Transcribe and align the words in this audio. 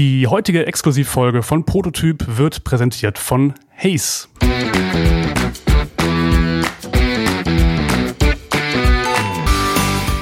Die 0.00 0.26
heutige 0.26 0.64
Exklusivfolge 0.66 1.42
von 1.42 1.66
Prototyp 1.66 2.24
wird 2.26 2.64
präsentiert 2.64 3.18
von 3.18 3.52
Hayes. 3.76 4.30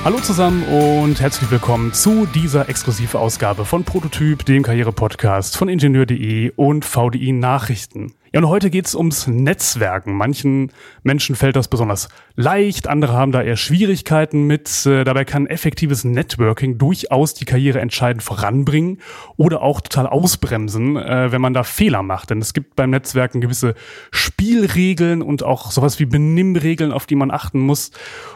Hallo 0.02 0.18
zusammen 0.18 0.64
und 0.64 1.20
herzlich 1.20 1.48
willkommen 1.52 1.92
zu 1.92 2.26
dieser 2.26 2.68
Exklusivausgabe 2.68 3.64
von 3.64 3.84
Prototyp, 3.84 4.44
dem 4.44 4.64
Karriere-Podcast 4.64 5.56
von 5.56 5.68
Ingenieur.de 5.68 6.50
und 6.56 6.84
VDI 6.84 7.30
Nachrichten. 7.30 8.14
Ja, 8.32 8.40
und 8.40 8.48
heute 8.48 8.68
geht's 8.68 8.94
ums 8.94 9.26
Netzwerken. 9.26 10.14
Manchen 10.14 10.70
Menschen 11.02 11.34
fällt 11.34 11.56
das 11.56 11.68
besonders 11.68 12.08
leicht, 12.36 12.86
andere 12.86 13.14
haben 13.14 13.32
da 13.32 13.42
eher 13.42 13.56
Schwierigkeiten 13.56 14.46
mit. 14.46 14.84
Äh, 14.84 15.04
dabei 15.04 15.24
kann 15.24 15.46
effektives 15.46 16.04
Networking 16.04 16.76
durchaus 16.76 17.32
die 17.32 17.46
Karriere 17.46 17.80
entscheidend 17.80 18.22
voranbringen 18.22 18.98
oder 19.36 19.62
auch 19.62 19.80
total 19.80 20.06
ausbremsen, 20.06 20.96
äh, 20.96 21.32
wenn 21.32 21.40
man 21.40 21.54
da 21.54 21.62
Fehler 21.62 22.02
macht. 22.02 22.28
Denn 22.28 22.40
es 22.40 22.52
gibt 22.52 22.76
beim 22.76 22.90
Netzwerken 22.90 23.40
gewisse 23.40 23.74
Spielregeln 24.10 25.22
und 25.22 25.42
auch 25.42 25.70
sowas 25.70 25.98
wie 25.98 26.04
Benimmregeln, 26.04 26.92
auf 26.92 27.06
die 27.06 27.16
man 27.16 27.30
achten 27.30 27.60
muss. 27.60 27.92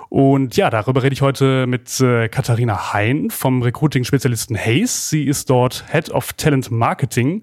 Und 0.09 0.56
ja, 0.56 0.70
darüber 0.70 1.03
rede 1.03 1.15
ich 1.15 1.23
heute 1.23 1.67
mit 1.67 2.01
äh, 2.01 2.29
Katharina 2.29 2.93
Hein 2.93 3.31
vom 3.31 3.62
Recruiting-Spezialisten 3.62 4.56
Hayes. 4.56 5.11
Sie 5.11 5.25
ist 5.25 5.51
dort 5.51 5.84
Head 5.91 6.11
of 6.11 6.33
Talent 6.34 6.70
Marketing 6.70 7.43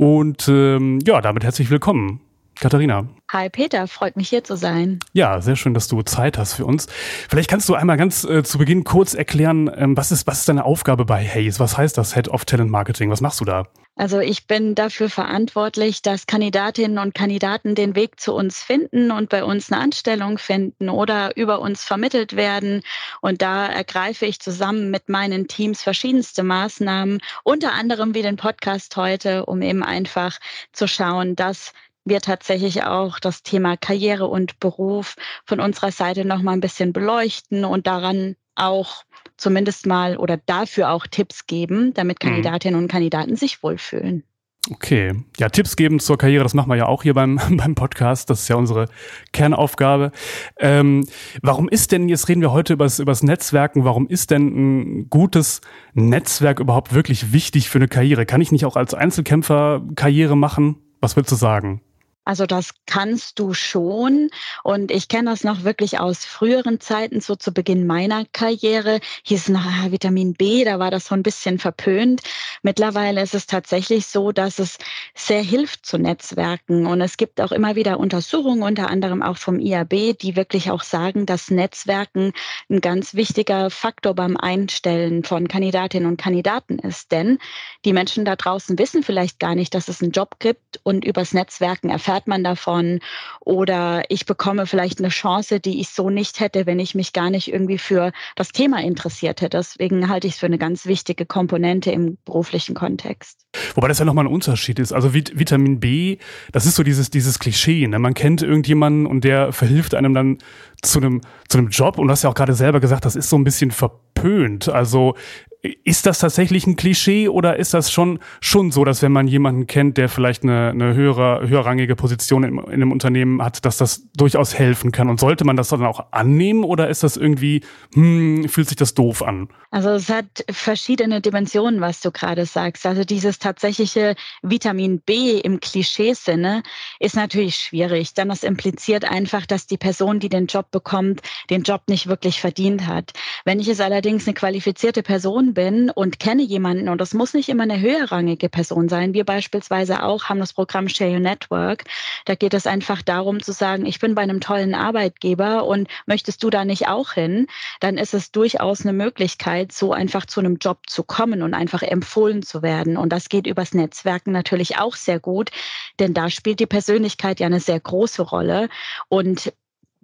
und 0.00 0.48
ähm, 0.48 0.98
ja, 1.06 1.20
damit 1.20 1.44
herzlich 1.44 1.70
willkommen. 1.70 2.20
Katharina. 2.58 3.06
Hi 3.32 3.48
Peter, 3.48 3.86
freut 3.86 4.16
mich 4.16 4.28
hier 4.28 4.42
zu 4.42 4.56
sein. 4.56 4.98
Ja, 5.12 5.40
sehr 5.40 5.54
schön, 5.54 5.72
dass 5.72 5.86
du 5.86 6.02
Zeit 6.02 6.36
hast 6.36 6.54
für 6.54 6.66
uns. 6.66 6.88
Vielleicht 7.28 7.48
kannst 7.48 7.68
du 7.68 7.74
einmal 7.74 7.96
ganz 7.96 8.24
äh, 8.24 8.42
zu 8.42 8.58
Beginn 8.58 8.82
kurz 8.82 9.14
erklären, 9.14 9.70
ähm, 9.72 9.96
was, 9.96 10.10
ist, 10.10 10.26
was 10.26 10.40
ist 10.40 10.48
deine 10.48 10.64
Aufgabe 10.64 11.04
bei 11.04 11.24
Hayes? 11.24 11.60
Was 11.60 11.78
heißt 11.78 11.96
das 11.96 12.12
Head 12.12 12.26
of 12.26 12.44
Talent 12.44 12.72
Marketing? 12.72 13.08
Was 13.08 13.20
machst 13.20 13.40
du 13.40 13.44
da? 13.44 13.68
Also 13.94 14.18
ich 14.18 14.48
bin 14.48 14.74
dafür 14.74 15.08
verantwortlich, 15.08 16.02
dass 16.02 16.26
Kandidatinnen 16.26 16.98
und 16.98 17.14
Kandidaten 17.14 17.76
den 17.76 17.94
Weg 17.94 18.18
zu 18.18 18.34
uns 18.34 18.62
finden 18.62 19.12
und 19.12 19.28
bei 19.28 19.44
uns 19.44 19.70
eine 19.70 19.80
Anstellung 19.80 20.38
finden 20.38 20.88
oder 20.88 21.36
über 21.36 21.60
uns 21.60 21.84
vermittelt 21.84 22.34
werden. 22.34 22.82
Und 23.20 23.42
da 23.42 23.66
ergreife 23.66 24.26
ich 24.26 24.40
zusammen 24.40 24.90
mit 24.90 25.08
meinen 25.08 25.46
Teams 25.46 25.82
verschiedenste 25.82 26.42
Maßnahmen, 26.42 27.20
unter 27.44 27.74
anderem 27.74 28.14
wie 28.14 28.22
den 28.22 28.36
Podcast 28.36 28.96
heute, 28.96 29.46
um 29.46 29.62
eben 29.62 29.84
einfach 29.84 30.38
zu 30.72 30.88
schauen, 30.88 31.36
dass 31.36 31.72
wir 32.04 32.20
tatsächlich 32.20 32.84
auch 32.84 33.18
das 33.18 33.42
Thema 33.42 33.76
Karriere 33.76 34.26
und 34.26 34.58
Beruf 34.60 35.16
von 35.44 35.60
unserer 35.60 35.92
Seite 35.92 36.24
noch 36.24 36.42
mal 36.42 36.52
ein 36.52 36.60
bisschen 36.60 36.92
beleuchten 36.92 37.64
und 37.64 37.86
daran 37.86 38.36
auch 38.54 39.04
zumindest 39.36 39.86
mal 39.86 40.16
oder 40.16 40.36
dafür 40.36 40.90
auch 40.90 41.06
Tipps 41.06 41.46
geben, 41.46 41.94
damit 41.94 42.22
mhm. 42.22 42.28
Kandidatinnen 42.28 42.80
und 42.80 42.88
Kandidaten 42.88 43.36
sich 43.36 43.62
wohlfühlen. 43.62 44.24
Okay, 44.70 45.14
ja, 45.38 45.48
Tipps 45.48 45.74
geben 45.74 46.00
zur 46.00 46.18
Karriere, 46.18 46.42
das 46.42 46.52
machen 46.52 46.68
wir 46.68 46.76
ja 46.76 46.86
auch 46.86 47.02
hier 47.02 47.14
beim, 47.14 47.40
beim 47.50 47.74
Podcast, 47.74 48.28
das 48.28 48.42
ist 48.42 48.48
ja 48.48 48.56
unsere 48.56 48.86
Kernaufgabe. 49.32 50.12
Ähm, 50.58 51.06
warum 51.42 51.68
ist 51.68 51.92
denn, 51.92 52.10
jetzt 52.10 52.28
reden 52.28 52.42
wir 52.42 52.52
heute 52.52 52.74
über 52.74 52.84
das 52.84 53.22
Netzwerken, 53.22 53.84
warum 53.84 54.06
ist 54.06 54.30
denn 54.30 54.48
ein 54.48 55.10
gutes 55.10 55.62
Netzwerk 55.94 56.60
überhaupt 56.60 56.92
wirklich 56.92 57.32
wichtig 57.32 57.70
für 57.70 57.78
eine 57.78 57.88
Karriere? 57.88 58.26
Kann 58.26 58.42
ich 58.42 58.52
nicht 58.52 58.66
auch 58.66 58.76
als 58.76 58.92
Einzelkämpfer 58.92 59.82
Karriere 59.94 60.36
machen? 60.36 60.76
Was 61.00 61.16
willst 61.16 61.32
du 61.32 61.36
sagen? 61.36 61.80
Also 62.24 62.46
das 62.46 62.74
kannst 62.86 63.38
du 63.38 63.54
schon. 63.54 64.28
Und 64.62 64.90
ich 64.90 65.08
kenne 65.08 65.30
das 65.30 65.42
noch 65.42 65.64
wirklich 65.64 65.98
aus 65.98 66.24
früheren 66.24 66.78
Zeiten, 66.78 67.20
so 67.20 67.34
zu 67.34 67.52
Beginn 67.52 67.86
meiner 67.86 68.24
Karriere. 68.26 69.00
Hieß 69.24 69.48
noch 69.48 69.64
ah, 69.64 69.90
Vitamin 69.90 70.34
B, 70.34 70.64
da 70.64 70.78
war 70.78 70.90
das 70.90 71.06
so 71.06 71.14
ein 71.14 71.22
bisschen 71.22 71.58
verpönt. 71.58 72.20
Mittlerweile 72.62 73.22
ist 73.22 73.34
es 73.34 73.46
tatsächlich 73.46 74.06
so, 74.06 74.32
dass 74.32 74.58
es 74.58 74.76
sehr 75.14 75.42
hilft 75.42 75.86
zu 75.86 75.96
Netzwerken. 75.98 76.86
Und 76.86 77.00
es 77.00 77.16
gibt 77.16 77.40
auch 77.40 77.52
immer 77.52 77.74
wieder 77.74 77.98
Untersuchungen, 77.98 78.62
unter 78.62 78.90
anderem 78.90 79.22
auch 79.22 79.38
vom 79.38 79.58
IAB, 79.58 80.18
die 80.18 80.36
wirklich 80.36 80.70
auch 80.70 80.82
sagen, 80.82 81.24
dass 81.24 81.50
Netzwerken 81.50 82.32
ein 82.68 82.82
ganz 82.82 83.14
wichtiger 83.14 83.70
Faktor 83.70 84.14
beim 84.14 84.36
Einstellen 84.36 85.24
von 85.24 85.48
Kandidatinnen 85.48 86.08
und 86.08 86.20
Kandidaten 86.20 86.78
ist. 86.78 87.12
Denn 87.12 87.38
die 87.86 87.94
Menschen 87.94 88.26
da 88.26 88.36
draußen 88.36 88.78
wissen 88.78 89.02
vielleicht 89.02 89.38
gar 89.38 89.54
nicht, 89.54 89.74
dass 89.74 89.88
es 89.88 90.02
einen 90.02 90.12
Job 90.12 90.36
gibt 90.38 90.80
und 90.82 91.04
übers 91.04 91.32
Netzwerken 91.32 91.88
erfahren 91.88 92.19
erfährt 92.20 92.26
man 92.26 92.44
davon 92.44 93.00
oder 93.40 94.02
ich 94.08 94.26
bekomme 94.26 94.66
vielleicht 94.66 94.98
eine 94.98 95.08
Chance, 95.08 95.60
die 95.60 95.80
ich 95.80 95.88
so 95.88 96.10
nicht 96.10 96.40
hätte, 96.40 96.66
wenn 96.66 96.78
ich 96.78 96.94
mich 96.94 97.12
gar 97.12 97.30
nicht 97.30 97.52
irgendwie 97.52 97.78
für 97.78 98.12
das 98.36 98.48
Thema 98.48 98.82
interessiert 98.82 99.40
hätte. 99.40 99.58
Deswegen 99.58 100.08
halte 100.08 100.26
ich 100.26 100.34
es 100.34 100.38
für 100.38 100.46
eine 100.46 100.58
ganz 100.58 100.86
wichtige 100.86 101.26
Komponente 101.26 101.90
im 101.90 102.18
beruflichen 102.24 102.74
Kontext. 102.74 103.46
Wobei 103.74 103.88
das 103.88 103.98
ja 103.98 104.04
nochmal 104.04 104.26
ein 104.26 104.32
Unterschied 104.32 104.78
ist. 104.78 104.92
Also 104.92 105.14
Vitamin 105.14 105.80
B, 105.80 106.18
das 106.52 106.66
ist 106.66 106.76
so 106.76 106.82
dieses, 106.82 107.10
dieses 107.10 107.38
Klischee. 107.38 107.86
Ne? 107.86 107.98
Man 107.98 108.14
kennt 108.14 108.42
irgendjemanden 108.42 109.06
und 109.06 109.24
der 109.24 109.52
verhilft 109.52 109.94
einem 109.94 110.14
dann 110.14 110.38
zu 110.82 110.98
einem, 110.98 111.22
zu 111.48 111.58
einem 111.58 111.68
Job. 111.68 111.98
Und 111.98 112.06
du 112.08 112.12
hast 112.12 112.22
ja 112.22 112.30
auch 112.30 112.34
gerade 112.34 112.54
selber 112.54 112.80
gesagt, 112.80 113.04
das 113.04 113.16
ist 113.16 113.28
so 113.28 113.36
ein 113.36 113.44
bisschen 113.44 113.70
verpönt. 113.70 114.68
Also 114.68 115.14
ist 115.62 116.06
das 116.06 116.18
tatsächlich 116.18 116.66
ein 116.66 116.76
Klischee 116.76 117.28
oder 117.28 117.56
ist 117.56 117.74
das 117.74 117.92
schon, 117.92 118.18
schon 118.40 118.70
so, 118.72 118.84
dass 118.84 119.02
wenn 119.02 119.12
man 119.12 119.26
jemanden 119.26 119.66
kennt, 119.66 119.98
der 119.98 120.08
vielleicht 120.08 120.42
eine, 120.42 120.70
eine 120.70 120.94
höhere, 120.94 121.46
höherrangige 121.48 121.96
Position 121.96 122.44
in, 122.44 122.58
in 122.58 122.72
einem 122.72 122.92
Unternehmen 122.92 123.42
hat, 123.42 123.64
dass 123.64 123.76
das 123.76 124.08
durchaus 124.12 124.58
helfen 124.58 124.90
kann? 124.90 125.10
Und 125.10 125.20
sollte 125.20 125.44
man 125.44 125.56
das 125.56 125.68
dann 125.68 125.84
auch 125.84 126.12
annehmen 126.12 126.64
oder 126.64 126.88
ist 126.88 127.02
das 127.02 127.16
irgendwie, 127.16 127.62
hm, 127.94 128.48
fühlt 128.48 128.68
sich 128.68 128.76
das 128.76 128.94
doof 128.94 129.22
an? 129.22 129.48
Also 129.70 129.90
es 129.90 130.08
hat 130.08 130.44
verschiedene 130.50 131.20
Dimensionen, 131.20 131.80
was 131.80 132.00
du 132.00 132.10
gerade 132.10 132.46
sagst. 132.46 132.86
Also 132.86 133.04
dieses 133.04 133.38
tatsächliche 133.38 134.16
Vitamin 134.42 135.00
B 135.00 135.38
im 135.38 135.60
Klischeesinne 135.60 136.62
ist 136.98 137.16
natürlich 137.16 137.56
schwierig, 137.56 138.14
denn 138.14 138.30
das 138.30 138.42
impliziert 138.42 139.04
einfach, 139.04 139.46
dass 139.46 139.66
die 139.66 139.76
Person, 139.76 140.20
die 140.20 140.28
den 140.28 140.46
Job 140.46 140.70
bekommt, 140.70 141.20
den 141.50 141.62
Job 141.62 141.82
nicht 141.86 142.08
wirklich 142.08 142.40
verdient 142.40 142.86
hat. 142.86 143.12
Wenn 143.44 143.60
ich 143.60 143.68
es 143.68 143.80
allerdings 143.80 144.26
eine 144.26 144.34
qualifizierte 144.34 145.02
Person 145.02 145.49
bin 145.54 145.90
und 145.90 146.18
kenne 146.18 146.42
jemanden, 146.42 146.88
und 146.88 147.00
das 147.00 147.14
muss 147.14 147.34
nicht 147.34 147.48
immer 147.48 147.64
eine 147.64 147.80
höherrangige 147.80 148.48
Person 148.48 148.88
sein. 148.88 149.14
Wir 149.14 149.24
beispielsweise 149.24 150.02
auch 150.02 150.24
haben 150.24 150.40
das 150.40 150.52
Programm 150.52 150.88
Share 150.88 151.12
Your 151.12 151.20
Network. 151.20 151.84
Da 152.24 152.34
geht 152.34 152.54
es 152.54 152.66
einfach 152.66 153.02
darum 153.02 153.42
zu 153.42 153.52
sagen, 153.52 153.86
ich 153.86 153.98
bin 153.98 154.14
bei 154.14 154.22
einem 154.22 154.40
tollen 154.40 154.74
Arbeitgeber 154.74 155.66
und 155.66 155.88
möchtest 156.06 156.42
du 156.42 156.50
da 156.50 156.64
nicht 156.64 156.88
auch 156.88 157.12
hin? 157.12 157.46
Dann 157.80 157.98
ist 157.98 158.14
es 158.14 158.32
durchaus 158.32 158.82
eine 158.82 158.92
Möglichkeit, 158.92 159.72
so 159.72 159.92
einfach 159.92 160.26
zu 160.26 160.40
einem 160.40 160.56
Job 160.56 160.78
zu 160.86 161.02
kommen 161.02 161.42
und 161.42 161.54
einfach 161.54 161.82
empfohlen 161.82 162.42
zu 162.42 162.62
werden. 162.62 162.96
Und 162.96 163.12
das 163.12 163.28
geht 163.28 163.46
übers 163.46 163.74
Netzwerken 163.74 164.32
natürlich 164.32 164.78
auch 164.78 164.96
sehr 164.96 165.20
gut, 165.20 165.50
denn 165.98 166.14
da 166.14 166.30
spielt 166.30 166.60
die 166.60 166.66
Persönlichkeit 166.66 167.40
ja 167.40 167.46
eine 167.46 167.60
sehr 167.60 167.80
große 167.80 168.22
Rolle. 168.22 168.68
Und 169.08 169.52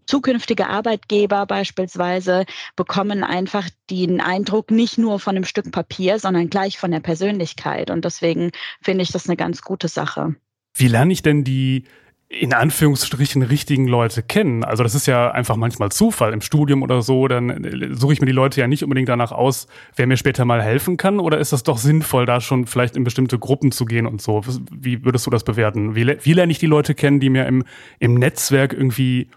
zukünftige 0.07 0.69
Arbeitgeber 0.69 1.47
beispielsweise 1.47 2.47
bekommen 2.75 3.25
einfach 3.25 3.69
den 3.91 4.21
Eindruck 4.21 4.71
nicht 4.71 4.99
nur 4.99 5.21
von 5.21 5.37
einem 5.37 5.45
Stück 5.45 5.71
Papier, 5.73 6.19
sondern 6.19 6.51
gleich 6.51 6.79
von 6.79 6.91
der 6.91 7.01
Persönlichkeit. 7.01 7.91
Und 7.91 8.05
deswegen 8.05 8.53
finde 8.83 9.03
ich 9.03 9.13
das 9.13 9.29
eine 9.29 9.37
ganz 9.37 9.63
gute 9.63 9.89
Sache. 9.89 10.35
Wie 10.75 10.89
lerne 10.89 11.13
ich 11.13 11.23
denn 11.23 11.45
die 11.45 11.85
in 12.29 12.53
Anführungsstrichen 12.53 13.43
richtigen 13.43 13.87
Leute 13.87 14.21
kennen. 14.21 14.65
Also 14.65 14.83
das 14.83 14.97
ist 14.97 15.07
ja 15.07 15.31
einfach 15.31 15.55
manchmal 15.55 15.93
Zufall 15.93 16.33
im 16.33 16.41
Studium 16.41 16.83
oder 16.83 17.01
so. 17.01 17.29
Dann 17.29 17.93
suche 17.93 18.15
ich 18.15 18.21
mir 18.21 18.27
die 18.27 18.33
Leute 18.33 18.61
ja 18.61 18.67
nicht 18.67 18.83
unbedingt 18.83 19.09
danach 19.09 19.31
aus, 19.31 19.69
wer 19.95 20.09
mir 20.09 20.17
später 20.17 20.45
mal 20.45 20.61
helfen 20.61 20.97
kann. 20.97 21.21
Oder 21.21 21.39
ist 21.39 21.53
das 21.53 21.63
doch 21.63 21.79
sinnvoll, 21.79 22.27
da 22.27 22.41
schon 22.41 22.67
vielleicht 22.67 22.97
in 22.97 23.05
bestimmte 23.05 23.39
Gruppen 23.39 23.71
zu 23.71 23.85
gehen 23.85 24.07
und 24.07 24.21
so? 24.21 24.43
Wie 24.73 25.05
würdest 25.05 25.25
du 25.27 25.31
das 25.31 25.45
bewerten? 25.45 25.95
Wie, 25.95 26.05
wie 26.21 26.33
lerne 26.33 26.51
ich 26.51 26.59
die 26.59 26.67
Leute 26.67 26.97
kennen, 26.97 27.21
die 27.21 27.31
mir 27.31 27.47
im, 27.47 27.63
im 28.01 28.15
Netzwerk 28.15 28.73
irgendwie 28.73 29.29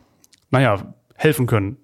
naja, 0.49 0.93
helfen 1.15 1.47
können. 1.47 1.77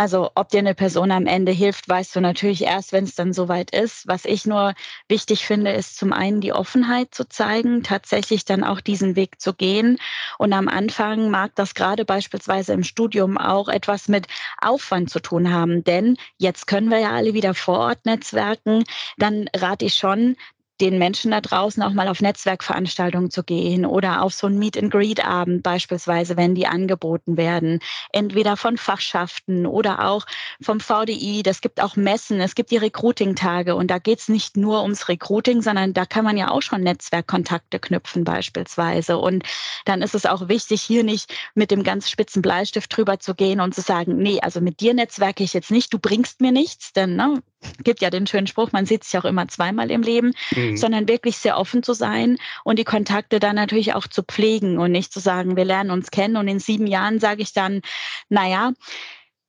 Also 0.00 0.30
ob 0.36 0.48
dir 0.50 0.60
eine 0.60 0.76
Person 0.76 1.10
am 1.10 1.26
Ende 1.26 1.50
hilft, 1.50 1.88
weißt 1.88 2.14
du 2.14 2.20
natürlich 2.20 2.62
erst, 2.62 2.92
wenn 2.92 3.02
es 3.02 3.16
dann 3.16 3.32
soweit 3.32 3.72
ist. 3.72 4.06
Was 4.06 4.26
ich 4.26 4.46
nur 4.46 4.74
wichtig 5.08 5.44
finde, 5.44 5.72
ist 5.72 5.96
zum 5.96 6.12
einen 6.12 6.40
die 6.40 6.52
Offenheit 6.52 7.12
zu 7.12 7.28
zeigen, 7.28 7.82
tatsächlich 7.82 8.44
dann 8.44 8.62
auch 8.62 8.80
diesen 8.80 9.16
Weg 9.16 9.40
zu 9.40 9.54
gehen. 9.54 9.98
Und 10.38 10.52
am 10.52 10.68
Anfang 10.68 11.30
mag 11.30 11.50
das 11.56 11.74
gerade 11.74 12.04
beispielsweise 12.04 12.74
im 12.74 12.84
Studium 12.84 13.36
auch 13.38 13.68
etwas 13.68 14.06
mit 14.06 14.28
Aufwand 14.62 15.10
zu 15.10 15.18
tun 15.18 15.52
haben. 15.52 15.82
Denn 15.82 16.16
jetzt 16.36 16.68
können 16.68 16.92
wir 16.92 17.00
ja 17.00 17.10
alle 17.10 17.34
wieder 17.34 17.54
vor 17.54 17.80
Ort 17.80 18.06
netzwerken. 18.06 18.84
Dann 19.16 19.50
rate 19.56 19.86
ich 19.86 19.94
schon, 19.96 20.36
den 20.80 20.98
Menschen 20.98 21.32
da 21.32 21.40
draußen 21.40 21.82
auch 21.82 21.92
mal 21.92 22.08
auf 22.08 22.20
Netzwerkveranstaltungen 22.20 23.30
zu 23.30 23.42
gehen 23.42 23.84
oder 23.84 24.22
auf 24.22 24.32
so 24.32 24.46
ein 24.46 24.58
Meet-and-Greet-Abend 24.58 25.62
beispielsweise, 25.62 26.36
wenn 26.36 26.54
die 26.54 26.66
angeboten 26.66 27.36
werden. 27.36 27.80
Entweder 28.12 28.56
von 28.56 28.76
Fachschaften 28.76 29.66
oder 29.66 30.04
auch 30.04 30.26
vom 30.60 30.80
VDI. 30.80 31.42
Das 31.42 31.60
gibt 31.60 31.82
auch 31.82 31.96
Messen, 31.96 32.40
es 32.40 32.54
gibt 32.54 32.70
die 32.70 32.76
Recruiting-Tage 32.76 33.74
und 33.74 33.90
da 33.90 33.98
geht 33.98 34.20
es 34.20 34.28
nicht 34.28 34.56
nur 34.56 34.82
ums 34.82 35.08
Recruiting, 35.08 35.62
sondern 35.62 35.94
da 35.94 36.06
kann 36.06 36.24
man 36.24 36.36
ja 36.36 36.50
auch 36.50 36.62
schon 36.62 36.82
Netzwerkkontakte 36.82 37.78
knüpfen 37.78 38.24
beispielsweise. 38.24 39.18
Und 39.18 39.44
dann 39.84 40.02
ist 40.02 40.14
es 40.14 40.26
auch 40.26 40.48
wichtig, 40.48 40.82
hier 40.82 41.04
nicht 41.04 41.32
mit 41.54 41.70
dem 41.70 41.82
ganz 41.82 42.08
spitzen 42.08 42.42
Bleistift 42.42 42.96
drüber 42.96 43.18
zu 43.18 43.34
gehen 43.34 43.60
und 43.60 43.74
zu 43.74 43.80
sagen, 43.80 44.16
nee, 44.16 44.40
also 44.40 44.60
mit 44.60 44.80
dir 44.80 44.94
netzwerke 44.94 45.42
ich 45.42 45.54
jetzt 45.54 45.70
nicht, 45.70 45.92
du 45.92 45.98
bringst 45.98 46.40
mir 46.40 46.52
nichts, 46.52 46.92
denn 46.92 47.16
ne, 47.16 47.42
gibt 47.82 48.02
ja 48.02 48.10
den 48.10 48.26
schönen 48.26 48.46
Spruch, 48.46 48.72
man 48.72 48.86
sieht 48.86 49.04
sich 49.04 49.18
auch 49.18 49.24
immer 49.24 49.48
zweimal 49.48 49.90
im 49.90 50.02
Leben, 50.02 50.32
mhm. 50.54 50.76
sondern 50.76 51.08
wirklich 51.08 51.38
sehr 51.38 51.58
offen 51.58 51.82
zu 51.82 51.92
sein 51.92 52.38
und 52.64 52.78
die 52.78 52.84
Kontakte 52.84 53.40
dann 53.40 53.56
natürlich 53.56 53.94
auch 53.94 54.06
zu 54.06 54.22
pflegen 54.22 54.78
und 54.78 54.92
nicht 54.92 55.12
zu 55.12 55.20
sagen, 55.20 55.56
wir 55.56 55.64
lernen 55.64 55.90
uns 55.90 56.10
kennen 56.10 56.36
und 56.36 56.48
in 56.48 56.60
sieben 56.60 56.86
Jahren 56.86 57.20
sage 57.20 57.42
ich 57.42 57.52
dann, 57.52 57.80
naja, 58.28 58.72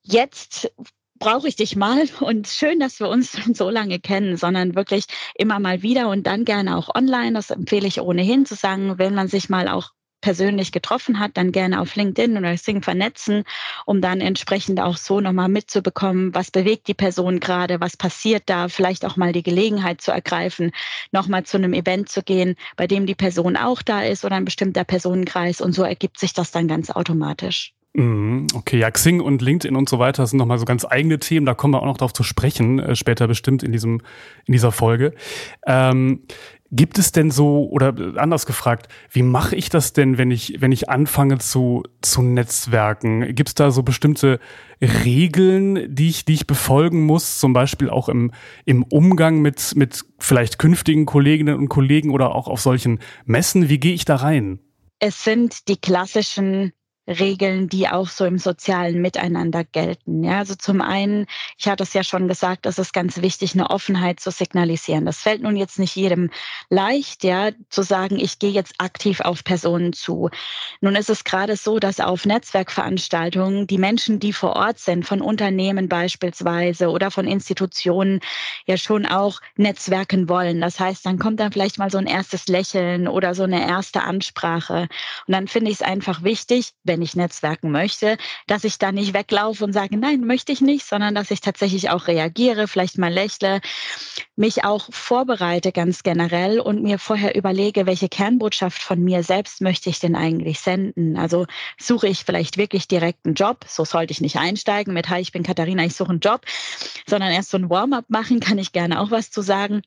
jetzt 0.04 0.72
brauche 1.20 1.48
ich 1.48 1.56
dich 1.56 1.76
mal 1.76 2.06
und 2.22 2.48
schön, 2.48 2.80
dass 2.80 3.00
wir 3.00 3.10
uns 3.10 3.34
so 3.54 3.70
lange 3.70 4.00
kennen, 4.00 4.38
sondern 4.38 4.76
wirklich 4.76 5.06
immer 5.36 5.60
mal 5.60 5.82
wieder 5.84 6.10
und 6.10 6.26
dann 6.26 6.46
gerne 6.46 6.78
auch 6.78 6.96
online. 6.96 7.34
Das 7.34 7.52
empfehle 7.52 7.88
ich 7.88 8.02
ohnehin 8.02 8.46
zu 8.46 8.56
sagen, 8.56 8.98
wenn 8.98 9.14
man 9.14 9.28
sich 9.28 9.50
mal 9.50 9.68
auch 9.68 9.92
persönlich 10.22 10.72
getroffen 10.72 11.20
hat, 11.20 11.38
dann 11.38 11.52
gerne 11.52 11.82
auf 11.82 11.96
LinkedIn 11.96 12.38
oder 12.38 12.56
Sing 12.58 12.82
vernetzen, 12.82 13.44
um 13.86 14.02
dann 14.02 14.22
entsprechend 14.22 14.80
auch 14.80 14.98
so 14.98 15.22
nochmal 15.22 15.50
mitzubekommen, 15.50 16.36
was 16.36 16.52
bewegt 16.52 16.88
die 16.88 16.94
Person 16.94 17.40
gerade, 17.40 17.80
was 17.80 17.98
passiert 17.98 18.44
da, 18.48 18.68
vielleicht 18.68 19.06
auch 19.06 19.16
mal 19.16 19.34
die 19.34 19.44
Gelegenheit 19.44 20.02
zu 20.02 20.12
ergreifen, 20.12 20.72
nochmal 21.12 21.44
zu 21.44 21.58
einem 21.58 21.74
Event 21.74 22.10
zu 22.10 22.24
gehen, 22.24 22.56
bei 22.76 22.88
dem 22.88 23.06
die 23.06 23.16
Person 23.16 23.58
auch 23.58 23.82
da 23.82 24.02
ist 24.04 24.26
oder 24.26 24.36
ein 24.36 24.46
bestimmter 24.46 24.84
Personenkreis 24.84 25.62
und 25.62 25.74
so 25.74 25.84
ergibt 25.84 26.20
sich 26.20 26.34
das 26.34 26.52
dann 26.52 26.68
ganz 26.68 26.90
automatisch. 26.90 27.74
Mhm, 27.94 28.48
okay, 28.54 28.78
ja, 28.78 28.92
Xing 28.92 29.20
und 29.20 29.42
LinkedIn 29.42 29.76
und 29.76 29.90
so 29.90 29.98
weiter 29.98 30.26
sind 30.28 30.38
nochmal 30.38 30.60
so 30.60 30.66
ganz 30.66 30.86
eigene 30.86 31.18
Themen. 31.18 31.46
Da 31.46 31.56
kommen 31.56 31.74
wir 31.74 31.82
auch 31.82 31.88
noch 31.88 31.98
drauf 31.98 32.14
zu 32.14 32.24
sprechen, 32.24 32.80
äh, 32.80 32.96
später 32.96 33.28
bestimmt 33.28 33.64
in 33.64 33.72
diesem, 33.72 34.02
in 34.46 34.52
dieser 34.52 34.72
Folge. 34.72 35.14
Ähm, 35.66 36.22
gibt 36.72 37.00
es 37.00 37.12
denn 37.12 37.32
so, 37.32 37.68
oder 37.70 37.96
anders 38.18 38.46
gefragt, 38.46 38.90
wie 39.10 39.24
mache 39.24 39.56
ich 39.56 39.70
das 39.70 39.94
denn, 39.94 40.20
wenn 40.20 40.30
ich, 40.30 40.58
wenn 40.60 40.72
ich 40.72 40.88
anfange 40.88 41.40
zu, 41.40 41.82
zu 42.04 42.22
Netzwerken? 42.22 43.34
Gibt 43.34 43.50
es 43.50 43.56
da 43.56 43.72
so 43.72 43.82
bestimmte 43.82 44.40
Regeln, 44.80 45.94
die 45.94 46.10
ich, 46.10 46.26
die 46.26 46.34
ich 46.36 46.46
befolgen 46.46 47.06
muss, 47.08 47.40
zum 47.40 47.54
Beispiel 47.54 47.90
auch 47.90 48.08
im, 48.08 48.32
im 48.66 48.84
Umgang 48.84 49.40
mit, 49.42 49.74
mit 49.76 50.06
vielleicht 50.20 50.60
künftigen 50.60 51.08
Kolleginnen 51.08 51.56
und 51.56 51.70
Kollegen 51.70 52.12
oder 52.12 52.36
auch 52.36 52.48
auf 52.48 52.62
solchen 52.62 53.00
Messen? 53.26 53.68
Wie 53.68 53.80
gehe 53.80 53.94
ich 53.94 54.06
da 54.06 54.18
rein? 54.18 54.60
Es 55.00 55.24
sind 55.24 55.70
die 55.70 55.78
klassischen 55.78 56.74
Regeln, 57.10 57.70
die 57.70 57.90
auch 57.90 58.08
so 58.08 58.24
im 58.26 58.38
sozialen 58.38 59.02
Miteinander 59.02 59.64
gelten. 59.64 60.24
Ja, 60.24 60.38
also 60.38 60.54
zum 60.56 60.82
einen, 60.82 61.26
ich 61.58 61.68
hatte 61.68 61.84
es 61.84 61.94
ja 61.94 62.04
schon 62.04 62.28
gesagt, 62.28 62.68
es 62.68 62.78
ist 62.78 62.94
ganz 62.94 63.22
wichtig, 63.22 63.54
eine 63.54 63.70
Offenheit 63.70 64.20
zu 64.20 64.30
signalisieren. 64.30 65.06
Das 65.06 65.18
fällt 65.18 65.42
nun 65.42 65.56
jetzt 65.56 65.80
nicht 65.80 65.96
jedem 65.96 66.30
leicht, 66.70 67.24
ja, 67.24 67.50
zu 67.70 67.82
sagen, 67.82 68.20
ich 68.20 68.38
gehe 68.38 68.52
jetzt 68.52 68.76
aktiv 68.78 69.22
auf 69.22 69.44
Personen 69.44 69.94
zu. 69.94 70.30
Nun 70.82 70.96
ist 70.96 71.10
es 71.10 71.24
gerade 71.24 71.56
so, 71.56 71.80
dass 71.80 72.00
auf 72.00 72.26
Netzwerkveranstaltungen 72.26 73.66
die 73.66 73.80
Menschen, 73.80 74.20
die 74.20 74.34
vor 74.34 74.56
Ort 74.56 74.80
sind, 74.80 75.06
von 75.06 75.22
Unternehmen 75.22 75.90
beispielsweise 75.90 76.90
oder 76.90 77.10
von 77.10 77.26
Institutionen, 77.26 78.20
ja 78.66 78.78
schon 78.78 79.06
auch 79.06 79.42
netzwerken 79.56 80.30
wollen. 80.30 80.62
Das 80.62 80.80
heißt, 80.80 81.06
dann 81.06 81.18
kommt 81.18 81.40
dann 81.40 81.52
vielleicht 81.52 81.80
mal 81.80 81.90
so 81.90 81.98
ein 81.98 82.08
erstes 82.08 82.48
Lächeln 82.48 83.08
oder 83.08 83.34
so 83.34 83.44
eine 83.44 83.68
erste 83.68 84.04
Ansprache. 84.04 84.88
Und 85.28 85.34
dann 85.34 85.48
finde 85.48 85.72
ich 85.72 85.78
es 85.78 85.82
einfach 85.82 86.24
wichtig, 86.24 86.72
wenn 86.84 86.99
wenn 87.00 87.06
ich 87.06 87.16
netzwerken 87.16 87.72
möchte, 87.72 88.18
dass 88.46 88.66
ich 88.66 88.78
da 88.78 88.92
nicht 88.92 89.14
weglaufe 89.14 89.64
und 89.64 89.72
sage, 89.72 89.98
nein, 89.98 90.20
möchte 90.22 90.52
ich 90.52 90.60
nicht, 90.60 90.86
sondern 90.86 91.16
dass 91.16 91.32
ich 91.32 91.40
tatsächlich 91.40 91.90
auch 91.90 92.08
reagiere, 92.08 92.68
vielleicht 92.68 92.98
mal 92.98 93.12
lächle, 93.12 93.62
mich 94.36 94.66
auch 94.66 94.90
vorbereite 94.92 95.72
ganz 95.72 96.04
generell 96.04 96.60
und 96.60 96.84
mir 96.84 97.00
vorher 97.00 97.36
überlege, 97.38 97.86
welche 97.86 98.10
Kernbotschaft 98.10 98.82
von 98.82 99.02
mir 99.02 99.24
selbst 99.24 99.62
möchte 99.62 99.90
ich 99.90 100.00
denn 100.00 100.18
eigentlich 100.18 100.60
senden. 100.60 101.18
Also 101.18 101.46
suche 101.80 102.10
ich 102.10 102.26
vielleicht 102.26 102.58
wirklich 102.58 102.90
direkt 102.90 103.26
einen 103.26 103.36
Job, 103.36 103.64
so 103.66 103.86
sollte 103.86 104.12
ich 104.12 104.20
nicht 104.20 104.36
einsteigen 104.36 104.94
mit, 104.94 105.08
hi, 105.08 105.22
ich 105.22 105.32
bin 105.32 105.44
Katharina, 105.44 105.86
ich 105.86 105.96
suche 105.96 106.10
einen 106.10 106.20
Job, 106.20 106.42
sondern 107.08 107.32
erst 107.32 107.52
so 107.52 107.58
ein 107.58 107.70
Warm-up 107.70 108.10
machen, 108.10 108.42
kann 108.42 108.58
ich 108.58 108.74
gerne 108.74 109.00
auch 109.00 109.10
was 109.10 109.32
zu 109.32 109.42
sagen 109.42 109.84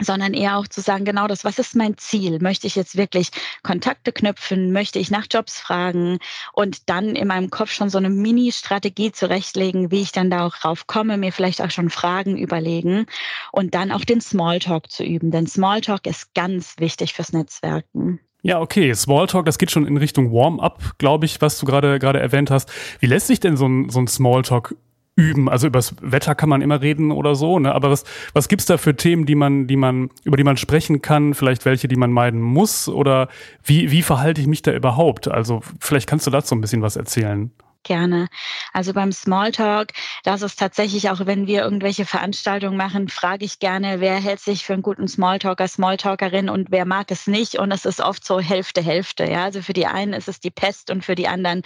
sondern 0.00 0.34
eher 0.34 0.58
auch 0.58 0.68
zu 0.68 0.80
sagen, 0.80 1.04
genau 1.04 1.26
das, 1.26 1.44
was 1.44 1.58
ist 1.58 1.74
mein 1.74 1.96
Ziel? 1.98 2.38
Möchte 2.40 2.66
ich 2.66 2.74
jetzt 2.74 2.96
wirklich 2.96 3.30
Kontakte 3.62 4.12
knüpfen? 4.12 4.72
Möchte 4.72 4.98
ich 4.98 5.10
nach 5.10 5.26
Jobs 5.30 5.60
fragen? 5.60 6.18
Und 6.52 6.88
dann 6.88 7.16
in 7.16 7.28
meinem 7.28 7.50
Kopf 7.50 7.70
schon 7.70 7.90
so 7.90 7.98
eine 7.98 8.10
Mini-Strategie 8.10 9.12
zurechtlegen, 9.12 9.90
wie 9.90 10.02
ich 10.02 10.12
dann 10.12 10.30
da 10.30 10.46
auch 10.46 10.56
drauf 10.56 10.86
komme, 10.86 11.16
mir 11.16 11.32
vielleicht 11.32 11.62
auch 11.62 11.70
schon 11.70 11.90
Fragen 11.90 12.36
überlegen 12.36 13.06
und 13.52 13.74
dann 13.74 13.92
auch 13.92 14.04
den 14.04 14.20
Smalltalk 14.20 14.90
zu 14.90 15.04
üben. 15.04 15.30
Denn 15.30 15.46
Smalltalk 15.46 16.06
ist 16.06 16.34
ganz 16.34 16.76
wichtig 16.78 17.14
fürs 17.14 17.32
Netzwerken. 17.32 18.20
Ja, 18.42 18.60
okay. 18.60 18.94
Smalltalk, 18.94 19.46
das 19.46 19.58
geht 19.58 19.70
schon 19.70 19.86
in 19.86 19.96
Richtung 19.96 20.32
Warm-up, 20.32 20.98
glaube 20.98 21.26
ich, 21.26 21.40
was 21.40 21.58
du 21.58 21.66
gerade 21.66 21.98
gerade 21.98 22.20
erwähnt 22.20 22.50
hast. 22.50 22.70
Wie 23.00 23.06
lässt 23.06 23.26
sich 23.26 23.40
denn 23.40 23.56
so 23.56 23.66
ein, 23.66 23.90
so 23.90 23.98
ein 23.98 24.06
Smalltalk 24.06 24.76
üben. 25.18 25.48
Also 25.48 25.66
übers 25.66 25.96
Wetter 26.00 26.36
kann 26.36 26.48
man 26.48 26.62
immer 26.62 26.80
reden 26.80 27.10
oder 27.10 27.34
so, 27.34 27.58
ne? 27.58 27.74
Aber 27.74 27.90
was, 27.90 28.04
was 28.32 28.48
gibt's 28.48 28.66
da 28.66 28.78
für 28.78 28.94
Themen, 28.94 29.26
die 29.26 29.34
man, 29.34 29.66
die 29.66 29.76
man, 29.76 30.10
über 30.22 30.36
die 30.36 30.44
man 30.44 30.56
sprechen 30.56 31.02
kann? 31.02 31.34
Vielleicht 31.34 31.64
welche, 31.64 31.88
die 31.88 31.96
man 31.96 32.12
meiden 32.12 32.40
muss? 32.40 32.88
Oder 32.88 33.28
wie, 33.64 33.90
wie 33.90 34.02
verhalte 34.02 34.40
ich 34.40 34.46
mich 34.46 34.62
da 34.62 34.72
überhaupt? 34.72 35.28
Also 35.28 35.60
vielleicht 35.80 36.08
kannst 36.08 36.26
du 36.26 36.30
dazu 36.30 36.54
ein 36.54 36.60
bisschen 36.60 36.82
was 36.82 36.96
erzählen 36.96 37.50
gerne. 37.82 38.28
Also 38.72 38.92
beim 38.92 39.12
Smalltalk, 39.12 39.92
das 40.24 40.42
ist 40.42 40.58
tatsächlich 40.58 41.10
auch, 41.10 41.26
wenn 41.26 41.46
wir 41.46 41.62
irgendwelche 41.62 42.04
Veranstaltungen 42.04 42.76
machen, 42.76 43.08
frage 43.08 43.44
ich 43.44 43.58
gerne, 43.58 44.00
wer 44.00 44.16
hält 44.16 44.40
sich 44.40 44.64
für 44.64 44.74
einen 44.74 44.82
guten 44.82 45.08
Smalltalker, 45.08 45.66
Smalltalkerin 45.66 46.48
und 46.48 46.70
wer 46.70 46.84
mag 46.84 47.10
es 47.10 47.26
nicht. 47.26 47.58
Und 47.58 47.72
es 47.72 47.84
ist 47.84 48.00
oft 48.00 48.24
so 48.24 48.40
Hälfte, 48.40 48.82
Hälfte. 48.82 49.24
Ja, 49.24 49.44
also 49.44 49.62
für 49.62 49.72
die 49.72 49.86
einen 49.86 50.12
ist 50.12 50.28
es 50.28 50.40
die 50.40 50.50
Pest 50.50 50.90
und 50.90 51.04
für 51.04 51.14
die 51.14 51.28
anderen 51.28 51.62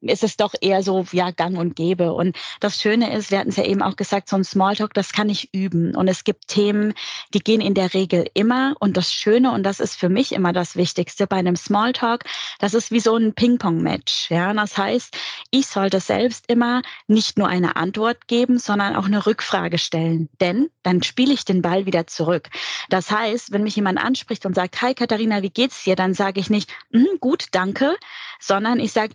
ist 0.00 0.22
es 0.22 0.36
doch 0.36 0.54
eher 0.60 0.82
so, 0.82 1.04
ja, 1.12 1.30
gang 1.30 1.58
und 1.58 1.74
gäbe. 1.76 2.12
Und 2.12 2.36
das 2.60 2.80
Schöne 2.80 3.12
ist, 3.14 3.30
wir 3.30 3.38
hatten 3.38 3.50
es 3.50 3.56
ja 3.56 3.64
eben 3.64 3.82
auch 3.82 3.96
gesagt, 3.96 4.28
so 4.28 4.36
ein 4.36 4.44
Smalltalk, 4.44 4.94
das 4.94 5.12
kann 5.12 5.28
ich 5.28 5.52
üben. 5.52 5.94
Und 5.96 6.08
es 6.08 6.24
gibt 6.24 6.48
Themen, 6.48 6.94
die 7.34 7.40
gehen 7.40 7.60
in 7.60 7.74
der 7.74 7.94
Regel 7.94 8.26
immer. 8.34 8.74
Und 8.78 8.96
das 8.96 9.12
Schöne, 9.12 9.52
und 9.52 9.64
das 9.64 9.80
ist 9.80 9.96
für 9.96 10.08
mich 10.08 10.32
immer 10.32 10.52
das 10.52 10.76
Wichtigste 10.76 11.26
bei 11.26 11.36
einem 11.36 11.56
Smalltalk, 11.56 12.24
das 12.58 12.74
ist 12.74 12.90
wie 12.90 13.00
so 13.00 13.16
ein 13.16 13.34
Ping-Pong-Match. 13.34 14.30
Ja, 14.30 14.52
das 14.52 14.76
heißt, 14.78 15.16
ich 15.58 15.66
sollte 15.66 16.00
selbst 16.00 16.44
immer 16.48 16.82
nicht 17.06 17.38
nur 17.38 17.48
eine 17.48 17.76
Antwort 17.76 18.28
geben, 18.28 18.58
sondern 18.58 18.94
auch 18.94 19.06
eine 19.06 19.26
Rückfrage 19.26 19.78
stellen. 19.78 20.28
Denn 20.40 20.70
dann 20.82 21.02
spiele 21.02 21.32
ich 21.32 21.44
den 21.44 21.62
Ball 21.62 21.86
wieder 21.86 22.06
zurück. 22.06 22.48
Das 22.88 23.10
heißt, 23.10 23.52
wenn 23.52 23.64
mich 23.64 23.76
jemand 23.76 23.98
anspricht 23.98 24.46
und 24.46 24.54
sagt, 24.54 24.80
hi 24.80 24.94
Katharina, 24.94 25.42
wie 25.42 25.50
geht's 25.50 25.84
dir? 25.84 25.96
Dann 25.96 26.14
sage 26.14 26.40
ich 26.40 26.50
nicht, 26.50 26.70
mm, 26.92 27.18
gut, 27.20 27.46
danke, 27.52 27.96
sondern 28.40 28.78
ich 28.78 28.92
sage, 28.92 29.14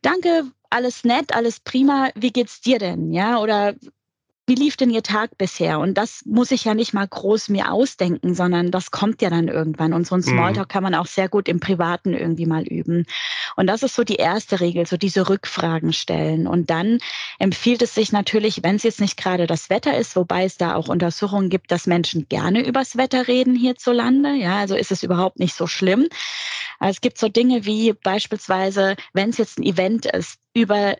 danke, 0.00 0.44
alles 0.70 1.04
nett, 1.04 1.34
alles 1.34 1.60
prima, 1.60 2.10
wie 2.14 2.32
geht's 2.32 2.60
dir 2.60 2.78
denn? 2.78 3.12
Ja, 3.12 3.38
oder 3.38 3.74
wie 4.46 4.56
lief 4.56 4.76
denn 4.76 4.90
Ihr 4.90 5.04
Tag 5.04 5.38
bisher? 5.38 5.78
Und 5.78 5.94
das 5.94 6.22
muss 6.24 6.50
ich 6.50 6.64
ja 6.64 6.74
nicht 6.74 6.92
mal 6.92 7.06
groß 7.06 7.48
mir 7.48 7.72
ausdenken, 7.72 8.34
sondern 8.34 8.72
das 8.72 8.90
kommt 8.90 9.22
ja 9.22 9.30
dann 9.30 9.46
irgendwann. 9.46 9.92
Und 9.92 10.04
so 10.06 10.16
ein 10.16 10.20
mhm. 10.20 10.30
Smalltalk 10.30 10.68
kann 10.68 10.82
man 10.82 10.96
auch 10.96 11.06
sehr 11.06 11.28
gut 11.28 11.48
im 11.48 11.60
Privaten 11.60 12.12
irgendwie 12.12 12.46
mal 12.46 12.64
üben. 12.64 13.06
Und 13.54 13.68
das 13.68 13.84
ist 13.84 13.94
so 13.94 14.02
die 14.02 14.16
erste 14.16 14.60
Regel, 14.60 14.84
so 14.86 14.96
diese 14.96 15.28
Rückfragen 15.28 15.92
stellen. 15.92 16.48
Und 16.48 16.70
dann 16.70 16.98
empfiehlt 17.38 17.82
es 17.82 17.94
sich 17.94 18.10
natürlich, 18.10 18.64
wenn 18.64 18.76
es 18.76 18.82
jetzt 18.82 19.00
nicht 19.00 19.16
gerade 19.16 19.46
das 19.46 19.70
Wetter 19.70 19.96
ist, 19.96 20.16
wobei 20.16 20.44
es 20.44 20.56
da 20.56 20.74
auch 20.74 20.88
Untersuchungen 20.88 21.48
gibt, 21.48 21.70
dass 21.70 21.86
Menschen 21.86 22.28
gerne 22.28 22.66
übers 22.66 22.96
Wetter 22.96 23.28
reden 23.28 23.54
hierzulande. 23.54 24.34
Ja, 24.34 24.58
also 24.58 24.74
ist 24.74 24.90
es 24.90 25.04
überhaupt 25.04 25.38
nicht 25.38 25.54
so 25.54 25.68
schlimm. 25.68 26.08
Es 26.80 27.00
gibt 27.00 27.18
so 27.18 27.28
Dinge 27.28 27.64
wie 27.64 27.92
beispielsweise, 27.92 28.96
wenn 29.12 29.30
es 29.30 29.38
jetzt 29.38 29.60
ein 29.60 29.62
Event 29.62 30.06
ist, 30.06 30.40
über 30.52 30.96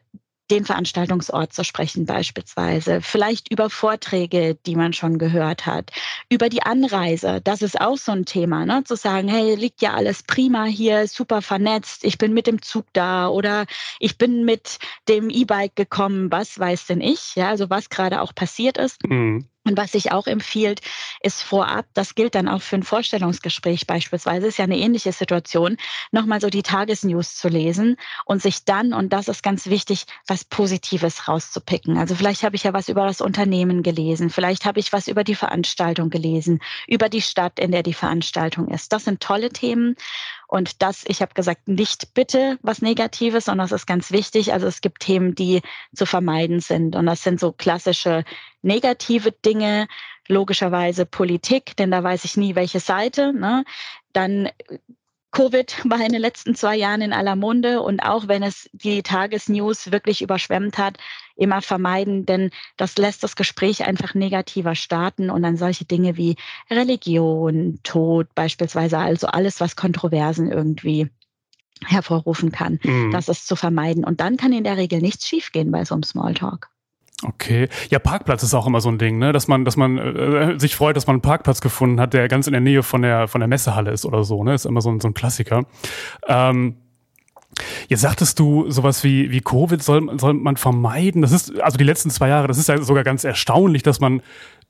den 0.52 0.66
Veranstaltungsort 0.66 1.54
zu 1.54 1.64
sprechen 1.64 2.04
beispielsweise, 2.04 3.00
vielleicht 3.00 3.50
über 3.50 3.70
Vorträge, 3.70 4.58
die 4.66 4.76
man 4.76 4.92
schon 4.92 5.16
gehört 5.16 5.64
hat, 5.64 5.90
über 6.28 6.50
die 6.50 6.62
Anreise. 6.62 7.40
Das 7.42 7.62
ist 7.62 7.80
auch 7.80 7.96
so 7.96 8.12
ein 8.12 8.26
Thema, 8.26 8.66
ne? 8.66 8.84
zu 8.84 8.94
sagen, 8.94 9.28
hey, 9.28 9.54
liegt 9.54 9.80
ja 9.80 9.94
alles 9.94 10.22
prima 10.22 10.64
hier, 10.64 11.08
super 11.08 11.40
vernetzt, 11.40 12.04
ich 12.04 12.18
bin 12.18 12.34
mit 12.34 12.46
dem 12.46 12.60
Zug 12.60 12.84
da 12.92 13.28
oder 13.28 13.64
ich 13.98 14.18
bin 14.18 14.44
mit 14.44 14.78
dem 15.08 15.30
E-Bike 15.30 15.74
gekommen, 15.74 16.30
was 16.30 16.58
weiß 16.58 16.86
denn 16.86 17.00
ich, 17.00 17.34
ja, 17.34 17.48
also 17.48 17.70
was 17.70 17.88
gerade 17.88 18.20
auch 18.20 18.34
passiert 18.34 18.76
ist. 18.76 19.02
Mhm. 19.08 19.48
Und 19.64 19.76
was 19.76 19.92
sich 19.92 20.10
auch 20.10 20.26
empfiehlt, 20.26 20.80
ist 21.22 21.42
vorab, 21.42 21.86
das 21.94 22.16
gilt 22.16 22.34
dann 22.34 22.48
auch 22.48 22.62
für 22.62 22.76
ein 22.76 22.82
Vorstellungsgespräch 22.82 23.86
beispielsweise, 23.86 24.48
ist 24.48 24.58
ja 24.58 24.64
eine 24.64 24.78
ähnliche 24.78 25.12
Situation, 25.12 25.76
nochmal 26.10 26.40
so 26.40 26.50
die 26.50 26.64
Tagesnews 26.64 27.36
zu 27.36 27.48
lesen 27.48 27.96
und 28.24 28.42
sich 28.42 28.64
dann, 28.64 28.92
und 28.92 29.12
das 29.12 29.28
ist 29.28 29.42
ganz 29.44 29.66
wichtig, 29.66 30.06
was 30.26 30.44
Positives 30.44 31.28
rauszupicken. 31.28 31.96
Also 31.96 32.16
vielleicht 32.16 32.42
habe 32.42 32.56
ich 32.56 32.64
ja 32.64 32.72
was 32.72 32.88
über 32.88 33.06
das 33.06 33.20
Unternehmen 33.20 33.84
gelesen, 33.84 34.30
vielleicht 34.30 34.64
habe 34.64 34.80
ich 34.80 34.92
was 34.92 35.06
über 35.06 35.22
die 35.22 35.36
Veranstaltung 35.36 36.10
gelesen, 36.10 36.60
über 36.88 37.08
die 37.08 37.22
Stadt, 37.22 37.60
in 37.60 37.70
der 37.70 37.84
die 37.84 37.94
Veranstaltung 37.94 38.66
ist. 38.68 38.92
Das 38.92 39.04
sind 39.04 39.20
tolle 39.20 39.50
Themen. 39.50 39.94
Und 40.52 40.82
das, 40.82 41.04
ich 41.06 41.22
habe 41.22 41.32
gesagt, 41.32 41.66
nicht 41.66 42.12
bitte 42.12 42.58
was 42.60 42.82
Negatives, 42.82 43.46
sondern 43.46 43.66
das 43.66 43.72
ist 43.80 43.86
ganz 43.86 44.12
wichtig. 44.12 44.52
Also 44.52 44.66
es 44.66 44.82
gibt 44.82 45.00
Themen, 45.00 45.34
die 45.34 45.62
zu 45.94 46.04
vermeiden 46.04 46.60
sind. 46.60 46.94
Und 46.94 47.06
das 47.06 47.22
sind 47.22 47.40
so 47.40 47.52
klassische 47.52 48.22
negative 48.60 49.32
Dinge, 49.32 49.88
logischerweise 50.28 51.06
Politik, 51.06 51.74
denn 51.78 51.90
da 51.90 52.02
weiß 52.02 52.26
ich 52.26 52.36
nie, 52.36 52.54
welche 52.54 52.80
Seite. 52.80 53.32
Ne? 53.32 53.64
Dann 54.12 54.50
Covid 55.32 55.82
war 55.84 56.00
in 56.04 56.12
den 56.12 56.20
letzten 56.20 56.54
zwei 56.54 56.76
Jahren 56.76 57.00
in 57.00 57.12
aller 57.12 57.36
Munde 57.36 57.80
und 57.80 58.00
auch 58.00 58.28
wenn 58.28 58.42
es 58.42 58.68
die 58.72 59.02
Tagesnews 59.02 59.90
wirklich 59.90 60.22
überschwemmt 60.22 60.78
hat, 60.78 60.98
immer 61.36 61.62
vermeiden, 61.62 62.26
denn 62.26 62.50
das 62.76 62.96
lässt 62.98 63.22
das 63.22 63.34
Gespräch 63.34 63.84
einfach 63.84 64.14
negativer 64.14 64.74
starten 64.74 65.30
und 65.30 65.42
dann 65.42 65.56
solche 65.56 65.86
Dinge 65.86 66.16
wie 66.16 66.36
Religion, 66.70 67.80
Tod 67.82 68.34
beispielsweise, 68.34 68.98
also 68.98 69.26
alles, 69.26 69.60
was 69.60 69.74
Kontroversen 69.74 70.52
irgendwie 70.52 71.08
hervorrufen 71.84 72.52
kann, 72.52 72.78
mhm. 72.82 73.10
das 73.10 73.28
ist 73.28 73.48
zu 73.48 73.56
vermeiden. 73.56 74.04
Und 74.04 74.20
dann 74.20 74.36
kann 74.36 74.52
in 74.52 74.64
der 74.64 74.76
Regel 74.76 75.00
nichts 75.00 75.26
schiefgehen 75.26 75.70
bei 75.72 75.84
so 75.84 75.94
einem 75.94 76.04
Smalltalk. 76.04 76.68
Okay. 77.24 77.68
Ja, 77.90 77.98
Parkplatz 77.98 78.42
ist 78.42 78.54
auch 78.54 78.66
immer 78.66 78.80
so 78.80 78.88
ein 78.88 78.98
Ding, 78.98 79.18
ne? 79.18 79.32
Dass 79.32 79.48
man, 79.48 79.64
dass 79.64 79.76
man 79.76 79.98
äh, 79.98 80.58
sich 80.58 80.74
freut, 80.74 80.96
dass 80.96 81.06
man 81.06 81.14
einen 81.14 81.22
Parkplatz 81.22 81.60
gefunden 81.60 82.00
hat, 82.00 82.14
der 82.14 82.28
ganz 82.28 82.46
in 82.46 82.52
der 82.52 82.60
Nähe 82.60 82.82
von 82.82 83.02
der 83.02 83.28
von 83.28 83.40
der 83.40 83.48
Messehalle 83.48 83.90
ist 83.90 84.04
oder 84.04 84.24
so, 84.24 84.42
ne? 84.42 84.54
Ist 84.54 84.66
immer 84.66 84.80
so 84.80 84.90
ein, 84.90 85.00
so 85.00 85.08
ein 85.08 85.14
Klassiker. 85.14 85.64
Ähm, 86.26 86.76
Jetzt 87.88 88.00
sagtest 88.00 88.38
du 88.38 88.70
sowas 88.70 89.04
wie, 89.04 89.30
wie 89.30 89.40
Covid 89.40 89.82
soll, 89.82 90.18
soll 90.18 90.34
man 90.34 90.56
vermeiden. 90.56 91.22
Das 91.22 91.32
ist, 91.32 91.60
also 91.60 91.78
die 91.78 91.84
letzten 91.84 92.10
zwei 92.10 92.28
Jahre, 92.28 92.48
das 92.48 92.58
ist 92.58 92.68
ja 92.68 92.80
sogar 92.80 93.04
ganz 93.04 93.24
erstaunlich, 93.24 93.82
dass 93.82 94.00
man 94.00 94.22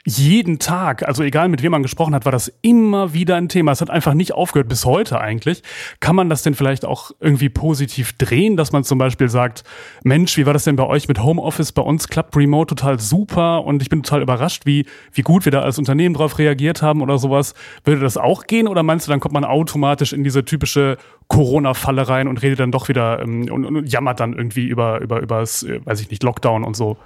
jeden 0.05 0.59
Tag, 0.59 1.07
also 1.07 1.23
egal 1.23 1.49
mit 1.49 1.63
wem 1.63 1.71
man 1.71 1.83
gesprochen 1.83 2.15
hat, 2.15 2.25
war 2.25 2.33
das 2.33 2.53
immer 2.61 3.15
wieder 3.15 3.37
ein 3.37 3.49
Thema. 3.49 3.71
Es 3.71 3.81
hat 3.81 3.91
einfach 3.91 4.15
nicht 4.15 4.33
aufgehört 4.33 4.69
bis 4.69 4.85
heute 4.85 5.21
eigentlich. 5.21 5.63
Kann 6.01 6.17
man 6.17 6.29
das 6.29 6.43
denn 6.43 6.55
vielleicht 6.55 6.85
auch 6.85 7.13
irgendwie 7.21 7.49
positiv 7.49 8.13
drehen, 8.15 8.57
dass 8.57 8.73
man 8.73 8.83
zum 8.83 8.99
Beispiel 8.99 9.29
sagt, 9.29 9.63
Mensch, 10.03 10.37
wie 10.37 10.45
war 10.45 10.55
das 10.55 10.65
denn 10.65 10.75
bei 10.75 10.87
euch 10.87 11.07
mit 11.07 11.23
Homeoffice? 11.23 11.71
Bei 11.71 11.83
uns 11.83 12.09
klappt 12.09 12.37
Remote 12.37 12.75
total 12.75 12.99
super 12.99 13.65
und 13.65 13.81
ich 13.81 13.91
bin 13.91 14.03
total 14.03 14.23
überrascht, 14.23 14.67
wie, 14.67 14.87
wie 15.13 15.23
gut 15.23 15.45
wir 15.45 15.53
da 15.53 15.61
als 15.61 15.79
Unternehmen 15.79 16.15
drauf 16.15 16.39
reagiert 16.39 16.83
haben 16.83 17.01
oder 17.01 17.19
sowas. 17.19 17.55
Würde 17.85 18.01
das 18.01 18.17
auch 18.17 18.49
gehen 18.49 18.67
oder 18.67 18.83
meinst 18.83 19.07
du, 19.07 19.11
dann 19.11 19.21
kommt 19.21 19.35
man 19.35 19.45
automatisch 19.45 20.13
in 20.13 20.25
diese 20.25 20.45
typische 20.45 20.97
Corona-Falle 21.29 22.09
rein 22.09 22.27
und 22.27 22.43
redet 22.43 22.59
dann 22.59 22.73
doch 22.73 22.89
wieder 22.89 23.02
ähm, 23.03 23.51
und, 23.51 23.65
und 23.65 23.93
jammert 23.93 24.21
dann 24.21 24.33
irgendwie 24.33 24.67
über, 24.67 25.01
über, 25.01 25.21
über 25.21 25.41
das, 25.41 25.63
äh, 25.63 25.85
weiß 25.85 26.01
ich 26.01 26.11
nicht, 26.11 26.23
Lockdown 26.23 26.65
und 26.65 26.77
so? 26.77 26.97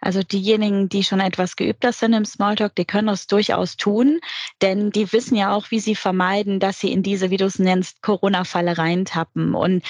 Also 0.00 0.22
diejenigen, 0.22 0.88
die 0.88 1.02
schon 1.02 1.20
etwas 1.20 1.56
geübter 1.56 1.92
sind 1.92 2.12
im 2.12 2.24
Smalltalk, 2.24 2.74
die 2.76 2.84
können 2.84 3.08
das 3.08 3.26
durchaus 3.26 3.76
tun, 3.76 4.20
denn 4.62 4.90
die 4.90 5.12
wissen 5.12 5.34
ja 5.34 5.52
auch, 5.52 5.70
wie 5.70 5.80
sie 5.80 5.96
vermeiden, 5.96 6.60
dass 6.60 6.78
sie 6.78 6.92
in 6.92 7.02
diese, 7.02 7.30
wie 7.30 7.36
du 7.36 7.46
es 7.46 7.58
nennst, 7.58 8.00
Corona-Falle 8.02 8.78
reintappen. 8.78 9.54
Und 9.54 9.82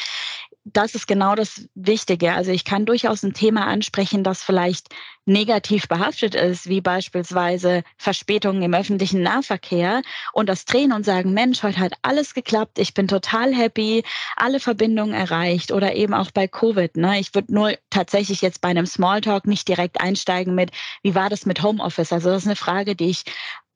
das 0.72 0.94
ist 0.94 1.06
genau 1.06 1.34
das 1.34 1.68
Wichtige. 1.74 2.32
Also 2.32 2.50
ich 2.50 2.64
kann 2.64 2.86
durchaus 2.86 3.22
ein 3.22 3.34
Thema 3.34 3.66
ansprechen, 3.66 4.24
das 4.24 4.42
vielleicht 4.42 4.88
negativ 5.26 5.88
behaftet 5.88 6.34
ist, 6.34 6.68
wie 6.68 6.80
beispielsweise 6.80 7.82
Verspätungen 7.96 8.62
im 8.62 8.74
öffentlichen 8.74 9.22
Nahverkehr 9.22 10.02
und 10.32 10.48
das 10.48 10.64
drehen 10.64 10.92
und 10.92 11.04
sagen, 11.04 11.34
Mensch, 11.34 11.62
heute 11.62 11.80
hat 11.80 11.92
alles 12.02 12.34
geklappt, 12.34 12.78
ich 12.78 12.94
bin 12.94 13.08
total 13.08 13.54
happy, 13.54 14.04
alle 14.36 14.58
Verbindungen 14.58 15.14
erreicht 15.14 15.70
oder 15.70 15.94
eben 15.94 16.14
auch 16.14 16.30
bei 16.30 16.48
Covid. 16.48 16.96
Ne? 16.96 17.20
Ich 17.20 17.34
würde 17.34 17.52
nur 17.54 17.74
tatsächlich 17.90 18.40
jetzt 18.40 18.60
bei 18.60 18.68
einem 18.68 18.86
Smalltalk 18.86 19.46
nicht 19.46 19.68
direkt 19.68 20.00
einsteigen 20.00 20.54
mit, 20.54 20.70
wie 21.02 21.14
war 21.14 21.28
das 21.28 21.46
mit 21.46 21.62
Homeoffice? 21.62 22.12
Also 22.12 22.30
das 22.30 22.42
ist 22.42 22.48
eine 22.48 22.56
Frage, 22.56 22.96
die 22.96 23.10
ich 23.10 23.24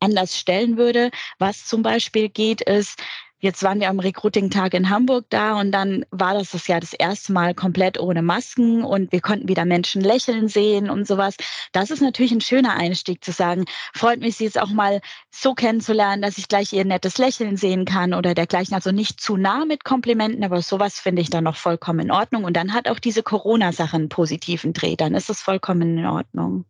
anders 0.01 0.37
stellen 0.37 0.77
würde. 0.77 1.11
Was 1.39 1.67
zum 1.67 1.83
Beispiel 1.83 2.29
geht, 2.29 2.61
ist, 2.63 2.99
Jetzt 3.43 3.65
waren 3.65 3.81
wir 3.81 3.89
am 3.89 3.99
Recruiting-Tag 3.99 4.73
in 4.73 4.89
Hamburg 4.89 5.25
da 5.29 5.59
und 5.59 5.73
dann 5.73 6.07
war 6.13 6.35
das 6.35 6.53
das 6.53 6.69
ja 6.69 6.79
das 6.79 6.93
erste 6.93 7.33
Mal 7.33 7.55
komplett 7.55 7.99
ohne 7.99 8.23
Masken 8.23 8.85
und 8.85 9.11
wir 9.11 9.21
konnten 9.21 9.49
wieder 9.49 9.65
Menschen 9.65 10.01
lächeln 10.01 10.47
sehen 10.47 10.89
und 10.89 11.09
sowas. 11.09 11.35
Das 11.73 11.91
ist 11.91 12.01
natürlich 12.01 12.31
ein 12.31 12.41
schöner 12.41 12.75
Einstieg 12.75 13.25
zu 13.25 13.33
sagen, 13.33 13.65
freut 13.93 14.21
mich, 14.21 14.37
Sie 14.37 14.45
jetzt 14.45 14.61
auch 14.61 14.71
mal 14.71 15.01
so 15.33 15.55
kennenzulernen, 15.55 16.23
dass 16.23 16.39
ich 16.39 16.47
gleich 16.47 16.73
Ihr 16.73 16.85
nettes 16.85 17.19
Lächeln 17.19 17.57
sehen 17.57 17.85
kann 17.85 18.15
oder 18.15 18.35
dergleichen. 18.35 18.75
Also 18.75 18.93
nicht 18.93 19.21
zu 19.21 19.37
nah 19.37 19.65
mit 19.65 19.83
Komplimenten, 19.83 20.45
aber 20.45 20.63
sowas 20.63 21.01
finde 21.01 21.21
ich 21.21 21.29
dann 21.29 21.43
noch 21.43 21.57
vollkommen 21.57 21.99
in 21.99 22.11
Ordnung. 22.13 22.45
Und 22.45 22.57
dann 22.57 22.73
hat 22.73 22.89
auch 22.89 23.01
diese 23.01 23.25
Corona-Sache 23.25 23.97
einen 23.97 24.09
positiven 24.09 24.73
Dreh. 24.73 24.95
Dann 24.95 25.17
ist 25.17 25.31
es 25.31 25.41
vollkommen 25.41 25.99
in 25.99 26.07
Ordnung. 26.07 26.65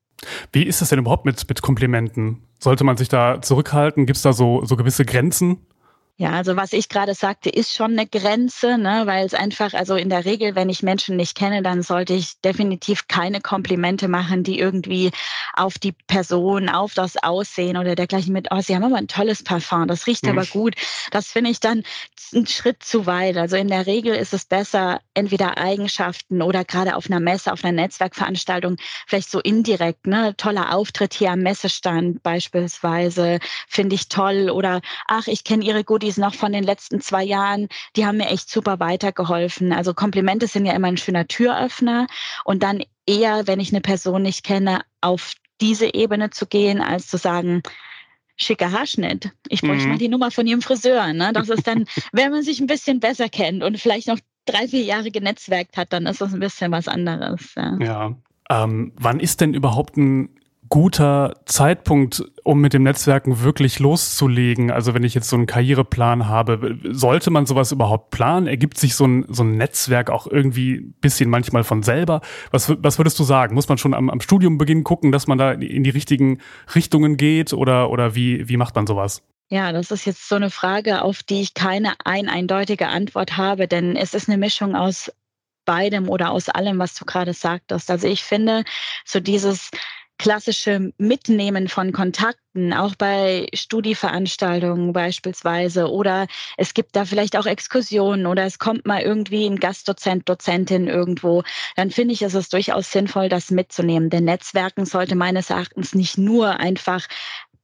Wie 0.53 0.63
ist 0.63 0.81
das 0.81 0.89
denn 0.89 1.01
überhaupt 1.01 1.27
mit, 1.27 1.47
mit 1.47 1.61
Komplimenten? 1.61 2.47
Sollte 2.59 2.85
man 2.85 2.97
sich 2.97 3.11
da 3.11 3.43
zurückhalten? 3.43 4.07
Gibt 4.07 4.17
es 4.17 4.23
da 4.23 4.33
so, 4.33 4.65
so 4.65 4.77
gewisse 4.77 5.05
Grenzen? 5.05 5.59
Ja, 6.19 6.33
also 6.33 6.57
was 6.57 6.75
ich 6.75 6.91
gerade 6.91 7.15
sagte, 7.15 7.49
ist 7.49 7.75
schon 7.75 7.93
eine 7.93 8.07
Grenze, 8.07 8.77
ne, 8.77 9.03
weil 9.07 9.25
es 9.25 9.33
einfach, 9.33 9.73
also 9.73 9.97
in 9.97 10.11
der 10.11 10.27
Regel, 10.27 10.55
wenn 10.55 10.69
ich 10.69 10.83
Menschen 10.83 11.17
nicht 11.17 11.35
kenne, 11.35 11.63
dann 11.63 11.83
sollte 11.83 12.13
ich 12.13 12.39
definitiv 12.43 13.09
keine 13.09 13.41
Komplimente 13.41 14.09
machen, 14.09 14.45
die 14.45 14.59
irgendwie 14.59 15.11
auf 15.55 15.79
die 15.79 15.93
Person, 15.93 16.69
auf 16.69 16.93
das 16.93 17.17
Aussehen 17.17 17.79
oder 17.79 17.95
dergleichen 17.95 18.35
mit, 18.35 18.49
oh, 18.51 18.61
sie 18.61 18.75
haben 18.75 18.85
aber 18.85 18.97
ein 18.97 19.09
tolles 19.09 19.43
Parfum, 19.43 19.89
das 19.89 20.07
riecht 20.07 20.25
mhm. 20.25 20.33
aber 20.33 20.47
gut. 20.47 20.75
Das 21.11 21.29
finde 21.29 21.51
ich 21.51 21.61
dann 21.61 21.83
einen 22.35 22.47
Schritt 22.47 22.83
zu 22.83 23.07
weit. 23.07 23.37
Also 23.39 23.57
in 23.57 23.69
der 23.69 23.87
Regel 23.87 24.15
ist 24.15 24.35
es 24.35 24.45
besser, 24.45 25.01
entweder 25.15 25.57
Eigenschaften 25.57 26.43
oder 26.43 26.65
gerade 26.65 26.95
auf 26.97 27.07
einer 27.07 27.21
Messe, 27.21 27.53
auf 27.53 27.65
einer 27.65 27.73
Netzwerkveranstaltung, 27.73 28.77
vielleicht 29.07 29.31
so 29.31 29.41
indirekt, 29.41 30.07
ne, 30.07 30.37
toller 30.37 30.75
Auftritt 30.75 31.15
hier 31.15 31.33
am 31.33 31.41
Messestand 31.41 32.23
beispielsweise, 32.23 33.39
finde 33.67 33.95
ich 33.95 34.09
toll 34.09 34.51
oder 34.51 34.83
ach, 35.09 35.27
ich 35.27 35.43
kenne 35.43 35.65
ihre 35.65 35.85
gute 35.85 36.02
Goodies 36.03 36.17
noch 36.17 36.35
von 36.35 36.53
den 36.53 36.65
letzten 36.65 37.01
zwei 37.01 37.23
Jahren, 37.23 37.69
die 37.95 38.05
haben 38.05 38.17
mir 38.17 38.29
echt 38.29 38.51
super 38.51 38.81
weitergeholfen. 38.81 39.73
Also 39.73 39.95
Komplimente 39.95 40.49
sind 40.49 40.67
ja 40.67 40.73
immer 40.73 40.89
ein 40.89 40.97
schöner 40.97 41.29
Türöffner 41.29 42.09
und 42.45 42.63
dann 42.65 42.83
eher, 43.07 43.47
wenn 43.47 43.61
ich 43.61 43.73
eine 43.73 43.81
Person 43.81 44.23
nicht 44.23 44.45
kenne, 44.45 44.81
auf 45.01 45.35
diese 45.61 45.95
Ebene 45.95 46.31
zu 46.31 46.47
gehen, 46.47 46.81
als 46.81 47.07
zu 47.07 47.19
sagen, 47.19 47.63
schicker 48.37 48.73
Haarschnitt. 48.73 49.31
Ich 49.49 49.61
bräuchte 49.61 49.85
mhm. 49.85 49.91
mal 49.91 49.99
die 49.99 50.09
Nummer 50.09 50.33
von 50.33 50.47
ihrem 50.47 50.61
Friseur. 50.61 51.13
Ne? 51.13 51.33
Das 51.33 51.49
ist 51.49 51.67
dann, 51.69 51.85
wenn 52.13 52.33
man 52.33 52.43
sich 52.43 52.59
ein 52.59 52.67
bisschen 52.67 52.99
besser 52.99 53.29
kennt 53.29 53.63
und 53.63 53.79
vielleicht 53.79 54.09
noch 54.09 54.19
drei, 54.45 54.67
vier 54.67 54.83
Jahre 54.83 55.13
genetzwerkt 55.13 55.77
hat, 55.77 55.93
dann 55.93 56.07
ist 56.07 56.21
das 56.21 56.35
ein 56.35 56.41
bisschen 56.41 56.73
was 56.73 56.89
anderes. 56.89 57.55
Ja. 57.55 57.79
ja. 57.81 58.17
Ähm, 58.51 58.93
wann 58.97 59.21
ist 59.21 59.41
denn 59.41 59.55
überhaupt 59.55 59.97
ein 59.97 60.31
guter 60.73 61.35
Zeitpunkt, 61.45 62.25
um 62.45 62.63
mit 62.63 62.73
dem 62.73 62.83
Netzwerken 62.83 63.43
wirklich 63.43 63.79
loszulegen? 63.79 64.71
Also 64.71 64.95
wenn 64.95 65.05
ich 65.05 65.13
jetzt 65.13 65.29
so 65.29 65.37
einen 65.37 65.45
Karriereplan 65.45 66.29
habe, 66.29 66.79
sollte 66.83 67.29
man 67.29 67.45
sowas 67.45 67.73
überhaupt 67.73 68.09
planen? 68.09 68.47
Ergibt 68.47 68.79
sich 68.79 68.95
so 68.95 69.05
ein, 69.05 69.27
so 69.29 69.43
ein 69.43 69.59
Netzwerk 69.59 70.09
auch 70.09 70.27
irgendwie 70.27 70.77
ein 70.77 70.95
bisschen 70.99 71.29
manchmal 71.29 71.63
von 71.63 71.83
selber? 71.83 72.23
Was, 72.53 72.73
was 72.83 72.99
würdest 72.99 73.19
du 73.19 73.25
sagen? 73.25 73.55
Muss 73.55 73.69
man 73.69 73.77
schon 73.77 73.93
am, 73.93 74.09
am 74.09 74.23
Studiumbeginn 74.23 74.83
gucken, 74.83 75.13
dass 75.13 75.27
man 75.27 75.37
da 75.37 75.53
in 75.53 75.85
die 75.85 75.91
richtigen 75.91 76.39
Richtungen 76.75 77.19
geht 77.19 77.53
oder, 77.53 77.91
oder 77.91 78.15
wie, 78.15 78.49
wie 78.49 78.57
macht 78.57 78.75
man 78.75 78.87
sowas? 78.87 79.23
Ja, 79.51 79.73
das 79.73 79.91
ist 79.91 80.07
jetzt 80.07 80.27
so 80.27 80.37
eine 80.37 80.49
Frage, 80.49 81.03
auf 81.03 81.23
die 81.23 81.43
ich 81.43 81.53
keine 81.53 81.93
ein 82.07 82.31
eindeutige 82.31 82.89
Antwort 82.89 83.37
habe, 83.37 83.69
denn 83.69 83.95
es 83.95 84.15
ist 84.15 84.27
eine 84.27 84.39
Mischung 84.39 84.75
aus 84.75 85.13
beidem 85.67 86.09
oder 86.09 86.31
aus 86.31 86.49
allem, 86.49 86.79
was 86.79 86.95
du 86.95 87.05
gerade 87.05 87.35
sagtest. 87.35 87.91
Also 87.91 88.09
ich 88.09 88.23
finde, 88.23 88.65
so 89.05 89.21
dieses 89.21 89.71
klassische 90.23 90.93
Mitnehmen 90.99 91.67
von 91.67 91.91
Kontakten, 91.91 92.73
auch 92.73 92.95
bei 92.95 93.49
Studieveranstaltungen 93.53 94.93
beispielsweise. 94.93 95.91
Oder 95.91 96.29
es 96.57 96.75
gibt 96.75 96.95
da 96.95 97.05
vielleicht 97.05 97.37
auch 97.37 97.47
Exkursionen 97.47 98.27
oder 98.27 98.45
es 98.45 98.61
kommt 98.61 98.87
mal 98.87 99.03
irgendwie 99.03 99.47
ein 99.47 99.59
Gastdozent, 99.59 100.29
Dozentin 100.29 100.87
irgendwo. 100.87 101.43
Dann 101.75 101.91
finde 101.91 102.15
ich, 102.15 102.23
ist 102.23 102.35
es 102.35 102.49
durchaus 102.49 102.93
sinnvoll, 102.93 103.29
das 103.29 103.51
mitzunehmen. 103.51 104.11
Denn 104.11 104.23
Netzwerken 104.23 104.87
sollte 104.87 105.17
meines 105.17 105.51
Erachtens 105.51 105.93
nicht 105.93 106.19
nur 106.19 106.61
einfach 106.61 107.09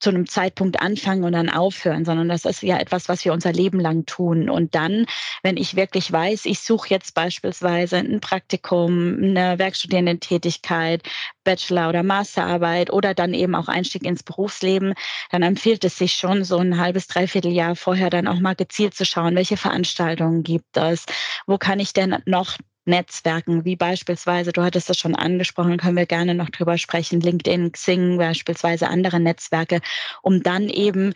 zu 0.00 0.10
einem 0.10 0.28
Zeitpunkt 0.28 0.80
anfangen 0.80 1.24
und 1.24 1.32
dann 1.32 1.48
aufhören, 1.48 2.04
sondern 2.04 2.28
das 2.28 2.44
ist 2.44 2.62
ja 2.62 2.78
etwas, 2.78 3.08
was 3.08 3.24
wir 3.24 3.32
unser 3.32 3.52
Leben 3.52 3.80
lang 3.80 4.06
tun. 4.06 4.48
Und 4.48 4.74
dann, 4.74 5.06
wenn 5.42 5.56
ich 5.56 5.76
wirklich 5.76 6.10
weiß, 6.10 6.44
ich 6.46 6.60
suche 6.60 6.90
jetzt 6.90 7.14
beispielsweise 7.14 7.96
ein 7.96 8.20
Praktikum, 8.20 9.16
eine 9.20 9.58
Werkstudententätigkeit, 9.58 11.02
Bachelor- 11.44 11.88
oder 11.88 12.02
Masterarbeit 12.02 12.92
oder 12.92 13.14
dann 13.14 13.34
eben 13.34 13.54
auch 13.54 13.68
Einstieg 13.68 14.04
ins 14.04 14.22
Berufsleben, 14.22 14.94
dann 15.30 15.42
empfiehlt 15.42 15.84
es 15.84 15.98
sich 15.98 16.12
schon, 16.12 16.44
so 16.44 16.58
ein 16.58 16.78
halbes, 16.78 17.06
dreiviertel 17.06 17.52
Jahr 17.52 17.74
vorher 17.74 18.10
dann 18.10 18.28
auch 18.28 18.38
mal 18.38 18.54
gezielt 18.54 18.94
zu 18.94 19.04
schauen, 19.04 19.34
welche 19.34 19.56
Veranstaltungen 19.56 20.42
gibt 20.42 20.76
es, 20.76 21.06
wo 21.46 21.58
kann 21.58 21.80
ich 21.80 21.92
denn 21.92 22.16
noch 22.26 22.56
Netzwerken, 22.88 23.64
wie 23.64 23.76
beispielsweise, 23.76 24.52
du 24.52 24.62
hattest 24.62 24.90
das 24.90 24.98
schon 24.98 25.14
angesprochen, 25.14 25.76
können 25.76 25.96
wir 25.96 26.06
gerne 26.06 26.34
noch 26.34 26.50
drüber 26.50 26.78
sprechen, 26.78 27.20
LinkedIn, 27.20 27.72
Xing, 27.72 28.18
beispielsweise 28.18 28.88
andere 28.88 29.20
Netzwerke, 29.20 29.80
um 30.22 30.42
dann 30.42 30.68
eben 30.68 31.12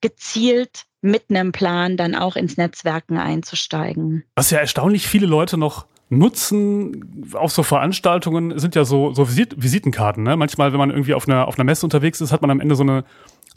gezielt 0.00 0.84
mit 1.00 1.24
einem 1.30 1.52
Plan 1.52 1.96
dann 1.96 2.14
auch 2.14 2.36
ins 2.36 2.56
Netzwerken 2.56 3.18
einzusteigen. 3.18 4.24
Was 4.36 4.50
ja 4.50 4.58
erstaunlich 4.58 5.08
viele 5.08 5.26
Leute 5.26 5.56
noch 5.56 5.86
nutzen 6.10 7.32
auf 7.34 7.52
so 7.52 7.62
Veranstaltungen 7.62 8.58
sind 8.58 8.74
ja 8.74 8.84
so, 8.84 9.12
so 9.12 9.28
Visit 9.28 9.62
Visitenkarten. 9.62 10.22
Ne? 10.22 10.36
Manchmal, 10.36 10.72
wenn 10.72 10.78
man 10.78 10.90
irgendwie 10.90 11.14
auf 11.14 11.28
einer, 11.28 11.46
auf 11.46 11.56
einer 11.56 11.64
Messe 11.64 11.84
unterwegs 11.84 12.20
ist, 12.20 12.32
hat 12.32 12.40
man 12.40 12.50
am 12.50 12.60
Ende 12.60 12.74
so 12.76 12.82
eine 12.82 13.04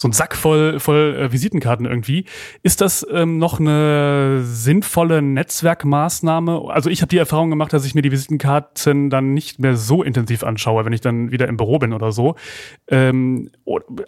so 0.01 0.07
ein 0.07 0.13
Sack 0.13 0.35
voll, 0.35 0.79
voll 0.79 1.15
äh, 1.15 1.31
Visitenkarten 1.31 1.85
irgendwie. 1.85 2.25
Ist 2.63 2.81
das 2.81 3.05
ähm, 3.11 3.37
noch 3.37 3.59
eine 3.59 4.41
sinnvolle 4.43 5.21
Netzwerkmaßnahme? 5.21 6.69
Also 6.69 6.89
ich 6.89 7.03
habe 7.03 7.09
die 7.09 7.19
Erfahrung 7.19 7.51
gemacht, 7.51 7.71
dass 7.71 7.85
ich 7.85 7.93
mir 7.93 8.01
die 8.01 8.11
Visitenkarten 8.11 9.11
dann 9.11 9.35
nicht 9.35 9.59
mehr 9.59 9.77
so 9.77 10.01
intensiv 10.01 10.43
anschaue, 10.43 10.85
wenn 10.85 10.93
ich 10.93 11.01
dann 11.01 11.29
wieder 11.29 11.47
im 11.47 11.55
Büro 11.55 11.77
bin 11.77 11.93
oder 11.93 12.11
so. 12.11 12.33
Ähm, 12.87 13.51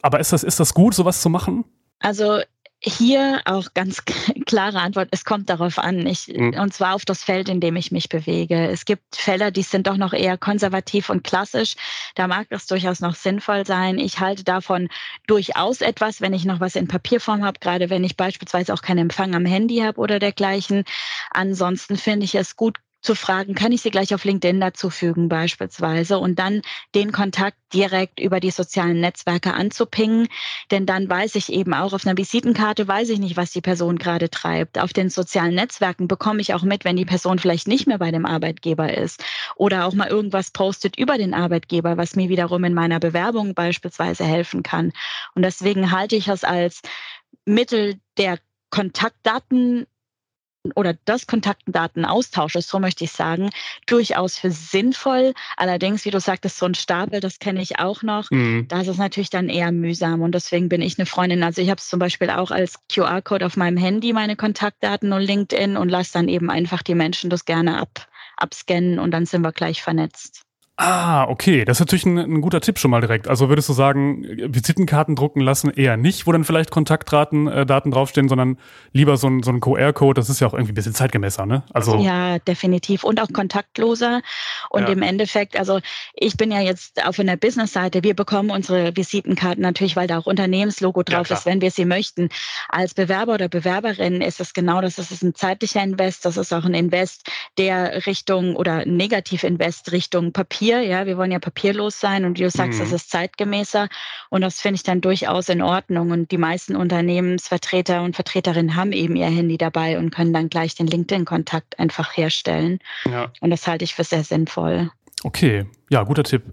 aber 0.02 0.20
ist 0.20 0.34
das, 0.34 0.44
ist 0.44 0.60
das 0.60 0.74
gut, 0.74 0.96
sowas 0.96 1.22
zu 1.22 1.30
machen? 1.30 1.64
Also 2.00 2.40
hier 2.86 3.42
auch 3.46 3.74
ganz 3.74 4.04
klare 4.46 4.80
Antwort, 4.80 5.08
es 5.12 5.24
kommt 5.26 5.50
darauf 5.50 5.80
an, 5.80 6.06
ich, 6.06 6.28
mhm. 6.28 6.60
und 6.60 6.74
zwar 6.74 6.96
auf 6.96 7.06
das 7.06 7.24
Feld, 7.24 7.50
in 7.50 7.60
dem 7.60 7.76
ich 7.76 7.92
mich 7.92 8.10
bewege. 8.10 8.68
Es 8.70 8.86
gibt 8.86 9.16
Fälle, 9.16 9.52
die 9.52 9.62
sind 9.62 9.88
doch 9.88 9.98
noch 9.98 10.14
eher 10.14 10.38
konservativ 10.38 11.10
und 11.10 11.24
klassisch. 11.24 11.76
Da 12.16 12.28
mag 12.28 12.48
das 12.50 12.66
durchaus 12.66 13.00
noch 13.00 13.16
sinnvoll 13.16 13.66
sein. 13.66 14.00
Ich 14.00 14.20
halte 14.20 14.44
davon 14.44 14.90
durchaus 15.28 15.82
etwas, 15.82 16.22
wenn 16.22 16.34
ich 16.34 16.46
noch 16.46 16.60
was 16.60 16.76
in 16.76 16.88
Papierform 16.88 17.44
habe, 17.44 17.60
gerade 17.60 17.90
wenn 17.90 18.04
ich 18.04 18.18
beispielsweise 18.18 18.74
auch 18.74 18.82
keinen 18.82 19.00
Empfang 19.00 19.34
am 19.36 19.46
Handy 19.46 19.80
habe 19.80 20.00
oder 20.00 20.20
dergleichen. 20.20 20.84
Ansonsten 21.32 21.98
finde 21.98 22.26
ich 22.26 22.36
es 22.36 22.56
gut, 22.56 22.78
zu 23.04 23.16
fragen, 23.16 23.54
kann 23.54 23.72
ich 23.72 23.82
sie 23.82 23.92
gleich 23.92 24.16
auf 24.16 24.24
LinkedIn 24.24 24.60
dazufügen 24.60 25.30
beispielsweise 25.30 26.18
und 26.18 26.40
dann 26.40 26.62
den 26.96 27.12
Kontakt 27.12 27.58
direkt 27.74 28.20
über 28.20 28.40
die 28.40 28.52
sozialen 28.52 29.02
Netzwerke 29.02 29.54
anzupingen. 29.54 30.28
Denn 30.72 30.86
dann 30.86 31.10
weiß 31.10 31.36
ich 31.36 31.52
eben 31.52 31.74
auch 31.74 31.94
auf 31.94 32.06
einer 32.06 32.18
Visitenkarte, 32.18 32.88
weiß 32.88 33.10
ich 33.10 33.20
nicht, 33.20 33.36
was 33.36 33.52
die 33.52 33.62
Person 33.62 33.98
gerade 33.98 34.30
treibt. 34.30 34.80
Auf 34.80 34.94
den 34.94 35.10
sozialen 35.10 35.56
Netzwerken 35.56 36.08
bekomme 36.08 36.42
ich 36.42 36.54
auch 36.54 36.64
mit, 36.64 36.86
wenn 36.86 36.96
die 36.96 37.06
Person 37.06 37.40
vielleicht 37.40 37.68
nicht 37.68 37.88
mehr 37.88 38.00
bei 38.00 38.12
dem 38.12 38.26
Arbeitgeber 38.26 38.96
ist 38.98 39.24
oder 39.56 39.86
auch 39.86 39.94
mal 39.94 40.08
irgendwas 40.08 40.52
postet 40.52 40.98
über 40.98 41.18
den 41.18 41.34
Arbeitgeber, 41.34 41.98
was 41.98 42.16
mir 42.16 42.30
wiederum 42.30 42.64
in 42.64 42.74
meiner 42.74 43.00
Bewerbung 43.00 43.54
beispielsweise 43.54 44.24
helfen 44.24 44.64
kann. 44.64 44.94
Und 45.36 45.44
deswegen 45.44 45.92
halte 45.92 46.16
ich 46.16 46.30
es 46.30 46.44
als 46.44 46.82
Mittel 47.46 47.96
der 48.18 48.40
Kontaktdaten 48.70 49.86
oder 50.76 50.96
das 51.06 51.28
Kontaktdatenaustausch, 51.28 52.54
so 52.60 52.80
möchte 52.80 53.04
ich 53.04 53.12
sagen, 53.12 53.50
durchaus 53.86 54.38
für 54.38 54.52
sinnvoll. 54.52 55.34
Allerdings, 55.58 56.06
wie 56.06 56.12
du 56.12 56.20
sagtest, 56.20 56.58
so 56.58 56.66
ein 56.66 56.76
Stapel, 56.76 57.20
das 57.20 57.40
kenne 57.40 57.62
ich 57.62 57.80
auch 57.80 58.02
noch. 58.04 58.32
Mhm. 58.32 58.68
Da 58.70 58.82
ist 58.82 58.88
es 58.88 58.98
natürlich 58.98 59.30
dann 59.30 59.50
eher 59.50 59.72
mühsam 59.72 60.22
und 60.22 60.34
deswegen 60.34 60.70
bin 60.70 60.82
ich 60.82 60.98
eine 60.98 61.06
Freundin. 61.06 61.44
Also 61.44 61.62
ich 61.62 61.70
habe 61.70 61.80
es 61.80 61.90
zum 61.90 62.00
Beispiel 62.00 62.30
auch 62.30 62.52
als 62.52 62.80
QR-Code 62.92 63.46
auf 63.46 63.58
meinem 63.58 63.78
Handy, 63.78 64.14
meine 64.14 64.36
Kontaktdaten 64.36 65.12
und 65.12 65.22
LinkedIn 65.22 65.78
und 65.78 65.90
lasse 65.90 66.14
dann 66.14 66.28
eben 66.28 66.50
einfach 66.50 66.82
die 66.82 66.96
Menschen 66.96 67.30
das 67.30 67.46
gerne 67.46 67.80
ab, 67.80 68.08
abscannen 68.38 69.00
und 69.00 69.12
dann 69.12 69.26
sind 69.26 69.42
wir 69.42 69.52
gleich 69.52 69.82
vernetzt. 69.82 70.44
Ah, 70.76 71.26
okay. 71.30 71.66
Das 71.66 71.78
ist 71.78 71.82
natürlich 71.82 72.06
ein, 72.08 72.18
ein, 72.18 72.42
guter 72.42 72.60
Tipp 72.60 72.80
schon 72.80 72.90
mal 72.90 73.00
direkt. 73.00 73.28
Also 73.28 73.48
würdest 73.48 73.70
du 73.70 73.74
sagen, 73.74 74.24
Visitenkarten 74.24 75.16
drucken 75.16 75.40
lassen 75.40 75.70
eher 75.70 75.98
nicht, 75.98 76.26
wo 76.26 76.32
dann 76.32 76.44
vielleicht 76.44 76.72
Kontaktdaten 76.72 77.48
äh, 77.48 77.66
Daten 77.66 77.92
draufstehen, 77.92 78.28
sondern 78.28 78.58
lieber 78.92 79.18
so 79.18 79.28
ein, 79.28 79.44
so 79.44 79.52
ein 79.52 79.60
QR-Code, 79.60 80.20
das 80.20 80.30
ist 80.30 80.40
ja 80.40 80.48
auch 80.48 80.54
irgendwie 80.54 80.72
ein 80.72 80.76
bisschen 80.76 80.96
zeitgemäßer, 80.96 81.46
ne? 81.46 81.62
Also 81.74 81.98
ja, 81.98 82.40
definitiv. 82.40 83.04
Und 83.04 83.22
auch 83.22 83.32
kontaktloser. 83.32 84.22
Und 84.72 84.84
ja. 84.84 84.90
im 84.90 85.04
Endeffekt, 85.04 85.60
also 85.60 85.80
ich 86.16 86.38
bin 86.38 86.52
ja 86.52 86.60
jetzt 86.60 87.06
auf 87.06 87.20
einer 87.20 87.38
Business-Seite, 87.38 88.04
wir 88.04 88.16
bekommen 88.16 88.50
unsere 88.50 88.98
Visitenkarten 88.98 89.62
natürlich, 89.62 89.96
weil 89.96 90.08
da 90.08 90.18
auch 90.18 90.26
Unternehmenslogo 90.26 91.04
drauf 91.04 91.30
ja, 91.30 91.38
ist, 91.38 91.46
wenn 91.46 91.62
wir 91.62 91.70
sie 91.70 91.86
möchten. 91.86 92.30
Als 92.68 92.96
Bewerber 92.96 93.36
oder 93.36 93.48
Bewerberin 93.48 94.22
ist 94.22 94.42
es 94.42 94.54
genau 94.54 94.82
das, 94.82 94.96
das 94.96 95.12
ist 95.12 95.24
ein 95.24 95.36
zeitlicher 95.36 95.84
Invest, 95.84 96.26
das 96.26 96.36
ist 96.36 96.52
auch 96.52 96.66
ein 96.66 96.74
Invest, 96.74 97.30
der 97.60 98.08
Richtung 98.08 98.56
oder 98.56 98.88
Negativ-Invest 98.88 99.92
Richtung 99.92 100.34
Papier 100.34 100.73
Papier. 100.74 100.90
Ja, 100.90 101.06
wir 101.06 101.18
wollen 101.18 101.32
ja 101.32 101.40
papierlos 101.40 102.00
sein 102.00 102.26
und 102.26 102.38
wie 102.38 102.44
du 102.44 102.50
sagst, 102.50 102.80
mhm. 102.80 102.84
das 102.84 102.92
ist 102.92 103.10
zeitgemäßer 103.10 103.88
und 104.30 104.42
das 104.42 104.62
finde 104.62 104.76
ich 104.76 104.84
dann 104.84 105.02
durchaus 105.02 105.50
in 105.50 105.62
Ordnung. 105.62 106.12
Und 106.12 106.32
die 106.32 106.38
meisten 106.38 106.76
Unternehmensvertreter 106.76 108.04
und 108.04 108.16
Vertreterinnen 108.16 108.76
haben 108.76 108.92
eben 108.92 109.16
ihr 109.16 109.28
Handy 109.28 109.58
dabei 109.58 109.98
und 109.98 110.12
können 110.12 110.34
dann 110.34 110.50
gleich 110.50 110.76
den 110.76 110.88
LinkedIn-Kontakt 110.88 111.80
einfach 111.80 112.16
herstellen. 112.18 112.80
Ja. 113.06 113.32
Und 113.42 113.50
das 113.50 113.68
halte 113.68 113.84
ich 113.84 113.94
für 113.94 114.04
sehr 114.04 114.24
sinnvoll. 114.24 114.90
Okay, 115.24 115.66
ja, 115.90 116.04
guter 116.04 116.24
Tipp. 116.24 116.44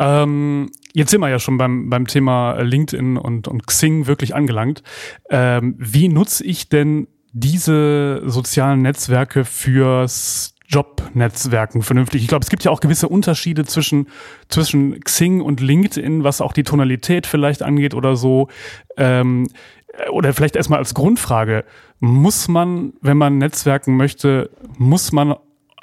Ähm, 0.00 0.70
jetzt 0.92 1.10
sind 1.10 1.20
wir 1.20 1.28
ja 1.28 1.38
schon 1.38 1.56
beim, 1.56 1.88
beim 1.88 2.06
Thema 2.06 2.60
LinkedIn 2.60 3.16
und, 3.16 3.46
und 3.46 3.66
Xing 3.66 4.06
wirklich 4.06 4.34
angelangt. 4.34 4.82
Ähm, 5.30 5.76
wie 5.78 6.08
nutze 6.08 6.44
ich 6.44 6.68
denn 6.68 7.06
diese 7.32 8.22
sozialen 8.24 8.82
Netzwerke 8.82 9.44
fürs 9.44 10.54
Jobnetzwerken 10.68 11.82
vernünftig. 11.82 12.22
Ich 12.22 12.28
glaube, 12.28 12.44
es 12.44 12.50
gibt 12.50 12.62
ja 12.62 12.70
auch 12.70 12.80
gewisse 12.80 13.08
Unterschiede 13.08 13.64
zwischen, 13.64 14.08
zwischen 14.48 15.00
Xing 15.00 15.40
und 15.40 15.60
LinkedIn, 15.60 16.24
was 16.24 16.40
auch 16.40 16.52
die 16.52 16.62
Tonalität 16.62 17.26
vielleicht 17.26 17.62
angeht 17.62 17.94
oder 17.94 18.16
so. 18.16 18.48
Ähm, 18.96 19.48
oder 20.10 20.32
vielleicht 20.34 20.56
erstmal 20.56 20.78
als 20.78 20.94
Grundfrage, 20.94 21.64
muss 21.98 22.48
man, 22.48 22.92
wenn 23.00 23.16
man 23.16 23.38
netzwerken 23.38 23.96
möchte, 23.96 24.50
muss 24.76 25.10
man 25.10 25.34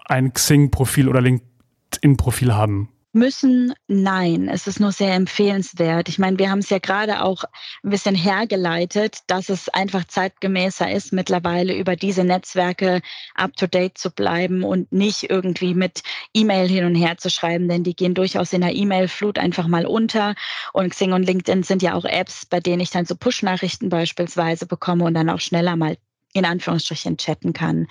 ein 0.05 0.33
Xing-Profil 0.33 1.09
oder 1.09 1.21
LinkedIn-Profil 1.21 2.53
haben? 2.53 2.89
Müssen? 3.15 3.73
Nein, 3.87 4.49
es 4.49 4.67
ist 4.67 4.79
nur 4.79 4.91
sehr 4.91 5.13
empfehlenswert. 5.15 6.09
Ich 6.09 6.19
meine, 6.19 6.37
wir 6.37 6.51
haben 6.51 6.59
es 6.59 6.69
ja 6.69 6.79
gerade 6.79 7.23
auch 7.23 7.43
ein 7.83 7.89
bisschen 7.89 8.13
hergeleitet, 8.15 9.19
dass 9.27 9.49
es 9.49 9.69
einfach 9.69 10.05
zeitgemäßer 10.05 10.91
ist, 10.91 11.13
mittlerweile 11.13 11.75
über 11.75 11.95
diese 11.95 12.23
Netzwerke 12.23 13.01
up-to-date 13.33 13.97
zu 13.97 14.11
bleiben 14.11 14.63
und 14.63 14.91
nicht 14.91 15.29
irgendwie 15.29 15.73
mit 15.73 16.03
E-Mail 16.33 16.67
hin 16.67 16.85
und 16.85 16.95
her 16.95 17.17
zu 17.17 17.29
schreiben, 17.29 17.67
denn 17.69 17.83
die 17.83 17.95
gehen 17.95 18.13
durchaus 18.13 18.53
in 18.53 18.61
der 18.61 18.75
E-Mail-Flut 18.75 19.39
einfach 19.39 19.67
mal 19.67 19.85
unter. 19.85 20.35
Und 20.73 20.89
Xing 20.89 21.13
und 21.13 21.23
LinkedIn 21.23 21.63
sind 21.63 21.81
ja 21.81 21.95
auch 21.95 22.05
Apps, 22.05 22.45
bei 22.45 22.59
denen 22.59 22.81
ich 22.81 22.91
dann 22.91 23.05
so 23.05 23.15
Push-Nachrichten 23.15 23.89
beispielsweise 23.89 24.65
bekomme 24.67 25.05
und 25.05 25.13
dann 25.13 25.29
auch 25.29 25.39
schneller 25.39 25.75
mal 25.75 25.97
in 26.35 26.45
Anführungsstrichen 26.45 27.17
chatten 27.17 27.53
kann. 27.53 27.87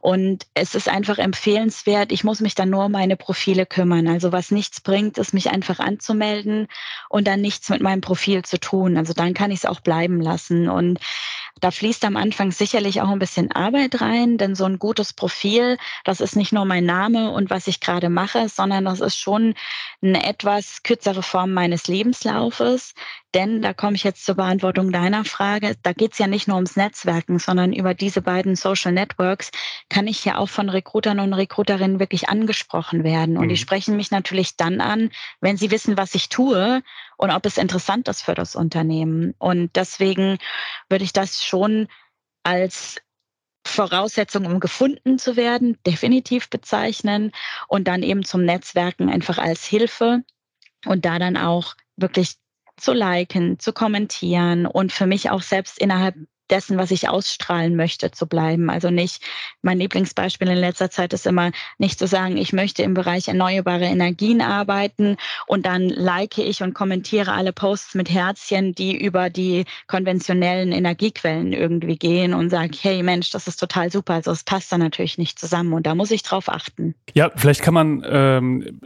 Und 0.00 0.46
es 0.54 0.74
ist 0.74 0.88
einfach 0.88 1.18
empfehlenswert. 1.18 2.10
Ich 2.10 2.24
muss 2.24 2.40
mich 2.40 2.56
dann 2.56 2.70
nur 2.70 2.86
um 2.86 2.92
meine 2.92 3.16
Profile 3.16 3.66
kümmern. 3.66 4.08
Also 4.08 4.32
was 4.32 4.50
nichts 4.50 4.80
bringt, 4.80 5.16
ist 5.16 5.32
mich 5.32 5.50
einfach 5.50 5.78
anzumelden 5.78 6.66
und 7.08 7.28
dann 7.28 7.40
nichts 7.40 7.68
mit 7.68 7.80
meinem 7.80 8.00
Profil 8.00 8.42
zu 8.42 8.58
tun. 8.58 8.96
Also 8.96 9.12
dann 9.12 9.32
kann 9.32 9.52
ich 9.52 9.58
es 9.58 9.64
auch 9.64 9.80
bleiben 9.80 10.20
lassen. 10.20 10.68
Und 10.68 10.98
da 11.60 11.70
fließt 11.70 12.04
am 12.04 12.16
Anfang 12.16 12.50
sicherlich 12.50 13.00
auch 13.00 13.08
ein 13.08 13.18
bisschen 13.18 13.52
Arbeit 13.52 14.00
rein, 14.00 14.38
denn 14.38 14.54
so 14.54 14.64
ein 14.64 14.78
gutes 14.78 15.12
Profil, 15.12 15.78
das 16.04 16.20
ist 16.20 16.36
nicht 16.36 16.52
nur 16.52 16.64
mein 16.64 16.84
Name 16.84 17.30
und 17.30 17.50
was 17.50 17.68
ich 17.68 17.80
gerade 17.80 18.08
mache, 18.08 18.48
sondern 18.48 18.84
das 18.84 19.00
ist 19.00 19.18
schon 19.18 19.54
eine 20.02 20.26
etwas 20.26 20.82
kürzere 20.82 21.22
Form 21.22 21.52
meines 21.52 21.86
Lebenslaufes. 21.86 22.94
Denn 23.34 23.62
da 23.62 23.72
komme 23.72 23.96
ich 23.96 24.04
jetzt 24.04 24.24
zur 24.24 24.36
Beantwortung 24.36 24.92
deiner 24.92 25.24
Frage. 25.24 25.74
Da 25.82 25.92
geht 25.92 26.12
es 26.12 26.18
ja 26.18 26.28
nicht 26.28 26.46
nur 26.46 26.56
ums 26.56 26.76
Netzwerken, 26.76 27.40
sondern 27.40 27.72
über 27.72 27.92
diese 27.92 28.22
beiden 28.22 28.54
Social 28.54 28.92
Networks 28.92 29.50
kann 29.88 30.06
ich 30.06 30.24
ja 30.24 30.38
auch 30.38 30.48
von 30.48 30.68
Recruitern 30.68 31.18
und 31.18 31.32
Recruiterinnen 31.32 31.98
wirklich 31.98 32.28
angesprochen 32.28 33.02
werden. 33.02 33.36
Und 33.36 33.46
mhm. 33.46 33.48
die 33.48 33.56
sprechen 33.56 33.96
mich 33.96 34.12
natürlich 34.12 34.56
dann 34.56 34.80
an, 34.80 35.10
wenn 35.40 35.56
sie 35.56 35.72
wissen, 35.72 35.96
was 35.96 36.14
ich 36.14 36.28
tue 36.28 36.82
und 37.16 37.30
ob 37.30 37.46
es 37.46 37.58
interessant 37.58 38.08
ist 38.08 38.22
für 38.22 38.34
das 38.34 38.56
Unternehmen. 38.56 39.34
Und 39.38 39.74
deswegen 39.76 40.38
würde 40.88 41.04
ich 41.04 41.12
das 41.12 41.44
schon 41.44 41.88
als 42.42 43.00
Voraussetzung, 43.66 44.46
um 44.46 44.60
gefunden 44.60 45.18
zu 45.18 45.36
werden, 45.36 45.78
definitiv 45.86 46.50
bezeichnen 46.50 47.32
und 47.68 47.88
dann 47.88 48.02
eben 48.02 48.24
zum 48.24 48.44
Netzwerken 48.44 49.08
einfach 49.08 49.38
als 49.38 49.64
Hilfe 49.64 50.22
und 50.84 51.04
da 51.04 51.18
dann 51.18 51.36
auch 51.36 51.74
wirklich 51.96 52.34
zu 52.76 52.92
liken, 52.92 53.58
zu 53.58 53.72
kommentieren 53.72 54.66
und 54.66 54.92
für 54.92 55.06
mich 55.06 55.30
auch 55.30 55.42
selbst 55.42 55.78
innerhalb 55.78 56.16
dessen, 56.50 56.76
was 56.76 56.90
ich 56.90 57.08
ausstrahlen 57.08 57.76
möchte, 57.76 58.10
zu 58.10 58.26
bleiben. 58.26 58.70
Also 58.70 58.90
nicht, 58.90 59.22
mein 59.62 59.78
Lieblingsbeispiel 59.78 60.48
in 60.48 60.58
letzter 60.58 60.90
Zeit 60.90 61.12
ist 61.12 61.26
immer 61.26 61.52
nicht 61.78 61.98
zu 61.98 62.06
sagen, 62.06 62.36
ich 62.36 62.52
möchte 62.52 62.82
im 62.82 62.94
Bereich 62.94 63.28
erneuerbare 63.28 63.84
Energien 63.84 64.40
arbeiten 64.40 65.16
und 65.46 65.66
dann 65.66 65.88
like 65.88 66.38
ich 66.38 66.62
und 66.62 66.74
kommentiere 66.74 67.32
alle 67.32 67.52
Posts 67.52 67.94
mit 67.94 68.10
Herzchen, 68.10 68.74
die 68.74 68.96
über 68.96 69.30
die 69.30 69.64
konventionellen 69.86 70.72
Energiequellen 70.72 71.52
irgendwie 71.52 71.96
gehen 71.96 72.34
und 72.34 72.50
sage, 72.50 72.76
hey 72.80 73.02
Mensch, 73.02 73.30
das 73.30 73.46
ist 73.46 73.56
total 73.56 73.90
super. 73.90 74.14
Also 74.14 74.30
es 74.30 74.44
passt 74.44 74.70
dann 74.72 74.80
natürlich 74.80 75.18
nicht 75.18 75.38
zusammen 75.38 75.72
und 75.72 75.86
da 75.86 75.94
muss 75.94 76.10
ich 76.10 76.22
drauf 76.22 76.48
achten. 76.48 76.94
Ja, 77.14 77.30
vielleicht 77.34 77.62
kann 77.62 77.74
man 77.74 78.04
ähm 78.06 78.80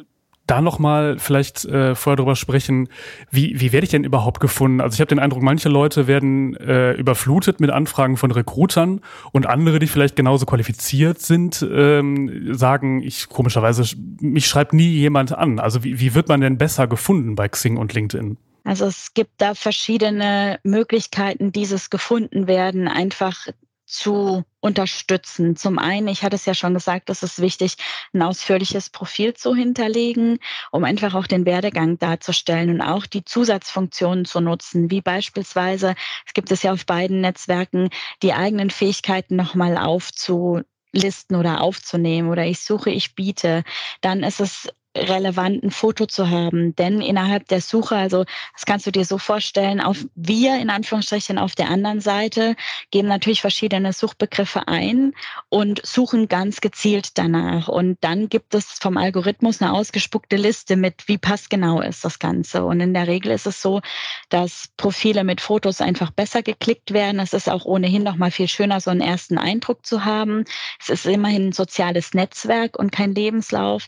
da 0.48 0.60
nochmal 0.60 1.18
vielleicht 1.18 1.64
äh, 1.66 1.94
vorher 1.94 2.16
drüber 2.16 2.34
sprechen, 2.34 2.88
wie, 3.30 3.60
wie 3.60 3.72
werde 3.72 3.84
ich 3.84 3.90
denn 3.90 4.04
überhaupt 4.04 4.40
gefunden? 4.40 4.80
Also 4.80 4.94
ich 4.94 5.00
habe 5.00 5.08
den 5.08 5.18
Eindruck, 5.18 5.42
manche 5.42 5.68
Leute 5.68 6.06
werden 6.06 6.56
äh, 6.56 6.92
überflutet 6.92 7.60
mit 7.60 7.70
Anfragen 7.70 8.16
von 8.16 8.30
Recruitern 8.30 9.00
und 9.32 9.46
andere, 9.46 9.78
die 9.78 9.86
vielleicht 9.86 10.16
genauso 10.16 10.46
qualifiziert 10.46 11.20
sind, 11.20 11.64
ähm, 11.70 12.54
sagen, 12.54 13.02
ich 13.02 13.28
komischerweise, 13.28 13.84
mich 14.20 14.46
schreibt 14.46 14.72
nie 14.72 14.88
jemand 14.88 15.32
an. 15.32 15.58
Also 15.58 15.84
wie, 15.84 16.00
wie 16.00 16.14
wird 16.14 16.28
man 16.28 16.40
denn 16.40 16.58
besser 16.58 16.86
gefunden 16.86 17.34
bei 17.34 17.48
Xing 17.48 17.76
und 17.76 17.92
LinkedIn? 17.92 18.38
Also 18.64 18.86
es 18.86 19.14
gibt 19.14 19.32
da 19.38 19.54
verschiedene 19.54 20.58
Möglichkeiten, 20.62 21.52
dieses 21.52 21.90
gefunden 21.90 22.46
werden, 22.46 22.88
einfach 22.88 23.46
zu 23.88 24.44
unterstützen. 24.60 25.56
Zum 25.56 25.78
einen, 25.78 26.08
ich 26.08 26.22
hatte 26.22 26.36
es 26.36 26.44
ja 26.44 26.54
schon 26.54 26.74
gesagt, 26.74 27.08
es 27.10 27.22
ist 27.22 27.40
wichtig, 27.40 27.76
ein 28.12 28.22
ausführliches 28.22 28.90
Profil 28.90 29.34
zu 29.34 29.54
hinterlegen, 29.54 30.38
um 30.70 30.84
einfach 30.84 31.14
auch 31.14 31.26
den 31.26 31.46
Werdegang 31.46 31.98
darzustellen 31.98 32.70
und 32.70 32.80
auch 32.82 33.06
die 33.06 33.24
Zusatzfunktionen 33.24 34.26
zu 34.26 34.40
nutzen, 34.40 34.90
wie 34.90 35.00
beispielsweise, 35.00 35.94
es 36.26 36.34
gibt 36.34 36.52
es 36.52 36.62
ja 36.62 36.72
auf 36.72 36.84
beiden 36.86 37.22
Netzwerken, 37.22 37.88
die 38.22 38.34
eigenen 38.34 38.70
Fähigkeiten 38.70 39.36
nochmal 39.36 39.78
aufzulisten 39.78 41.36
oder 41.36 41.62
aufzunehmen 41.62 42.28
oder 42.28 42.44
ich 42.44 42.60
suche, 42.60 42.90
ich 42.90 43.14
biete. 43.14 43.64
Dann 44.02 44.22
ist 44.22 44.40
es 44.40 44.68
relevanten 44.98 45.70
Foto 45.70 46.06
zu 46.06 46.30
haben. 46.30 46.74
Denn 46.76 47.00
innerhalb 47.00 47.48
der 47.48 47.60
Suche, 47.60 47.96
also 47.96 48.24
das 48.54 48.66
kannst 48.66 48.86
du 48.86 48.90
dir 48.90 49.04
so 49.04 49.18
vorstellen, 49.18 49.80
auf 49.80 50.04
wir 50.14 50.58
in 50.60 50.70
Anführungsstrichen 50.70 51.38
auf 51.38 51.54
der 51.54 51.70
anderen 51.70 52.00
Seite 52.00 52.56
geben 52.90 53.08
natürlich 53.08 53.40
verschiedene 53.40 53.92
Suchbegriffe 53.92 54.68
ein 54.68 55.14
und 55.48 55.84
suchen 55.86 56.28
ganz 56.28 56.60
gezielt 56.60 57.18
danach. 57.18 57.68
Und 57.68 57.98
dann 58.00 58.28
gibt 58.28 58.54
es 58.54 58.78
vom 58.80 58.96
Algorithmus 58.96 59.62
eine 59.62 59.72
ausgespuckte 59.72 60.36
Liste 60.36 60.76
mit, 60.76 61.06
wie 61.06 61.18
passgenau 61.18 61.80
ist 61.80 62.04
das 62.04 62.18
Ganze. 62.18 62.64
Und 62.64 62.80
in 62.80 62.94
der 62.94 63.06
Regel 63.06 63.32
ist 63.32 63.46
es 63.46 63.62
so, 63.62 63.80
dass 64.28 64.68
Profile 64.76 65.24
mit 65.24 65.40
Fotos 65.40 65.80
einfach 65.80 66.10
besser 66.10 66.42
geklickt 66.42 66.92
werden. 66.92 67.20
Es 67.20 67.32
ist 67.32 67.48
auch 67.48 67.64
ohnehin 67.64 68.02
noch 68.02 68.16
mal 68.16 68.30
viel 68.30 68.48
schöner, 68.48 68.80
so 68.80 68.90
einen 68.90 69.00
ersten 69.00 69.38
Eindruck 69.38 69.86
zu 69.86 70.04
haben. 70.04 70.44
Es 70.80 70.88
ist 70.88 71.06
immerhin 71.06 71.48
ein 71.48 71.52
soziales 71.52 72.14
Netzwerk 72.14 72.78
und 72.78 72.90
kein 72.90 73.14
Lebenslauf. 73.14 73.86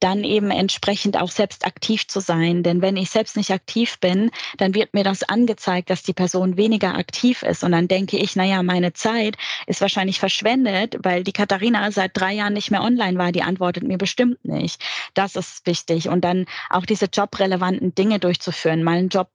Dann 0.00 0.24
eben 0.24 0.50
entsprechend 0.54 1.20
auch 1.20 1.30
selbst 1.30 1.66
aktiv 1.66 2.06
zu 2.06 2.20
sein. 2.20 2.62
Denn 2.62 2.82
wenn 2.82 2.96
ich 2.96 3.10
selbst 3.10 3.36
nicht 3.36 3.50
aktiv 3.50 3.98
bin, 4.00 4.30
dann 4.58 4.74
wird 4.74 4.94
mir 4.94 5.04
das 5.04 5.22
angezeigt, 5.22 5.90
dass 5.90 6.02
die 6.02 6.12
Person 6.12 6.56
weniger 6.56 6.96
aktiv 6.96 7.42
ist. 7.42 7.64
Und 7.64 7.72
dann 7.72 7.88
denke 7.88 8.16
ich, 8.18 8.36
naja, 8.36 8.62
meine 8.62 8.92
Zeit 8.92 9.36
ist 9.66 9.80
wahrscheinlich 9.80 10.20
verschwendet, 10.20 10.96
weil 11.02 11.24
die 11.24 11.32
Katharina 11.32 11.90
seit 11.90 12.12
drei 12.14 12.34
Jahren 12.34 12.52
nicht 12.52 12.70
mehr 12.70 12.82
online 12.82 13.18
war. 13.18 13.32
Die 13.32 13.42
antwortet 13.42 13.84
mir 13.84 13.98
bestimmt 13.98 14.44
nicht. 14.44 14.82
Das 15.14 15.36
ist 15.36 15.66
wichtig. 15.66 16.08
Und 16.08 16.22
dann 16.22 16.46
auch 16.70 16.86
diese 16.86 17.06
jobrelevanten 17.06 17.94
Dinge 17.94 18.18
durchzuführen, 18.18 18.82
mal 18.82 18.98
einen 18.98 19.08
Job 19.08 19.30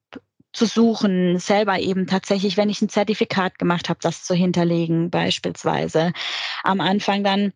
zu 0.54 0.66
suchen, 0.66 1.40
selber 1.40 1.80
eben 1.80 2.08
tatsächlich, 2.08 2.58
wenn 2.58 2.70
ich 2.70 2.82
ein 2.82 2.90
Zertifikat 2.90 3.60
gemacht 3.60 3.90
habe, 3.90 4.00
das 4.02 4.24
zu 4.24 4.34
hinterlegen 4.34 5.12
beispielsweise. 5.12 6.14
Am 6.64 6.82
Anfang 6.82 7.24
dann 7.24 7.54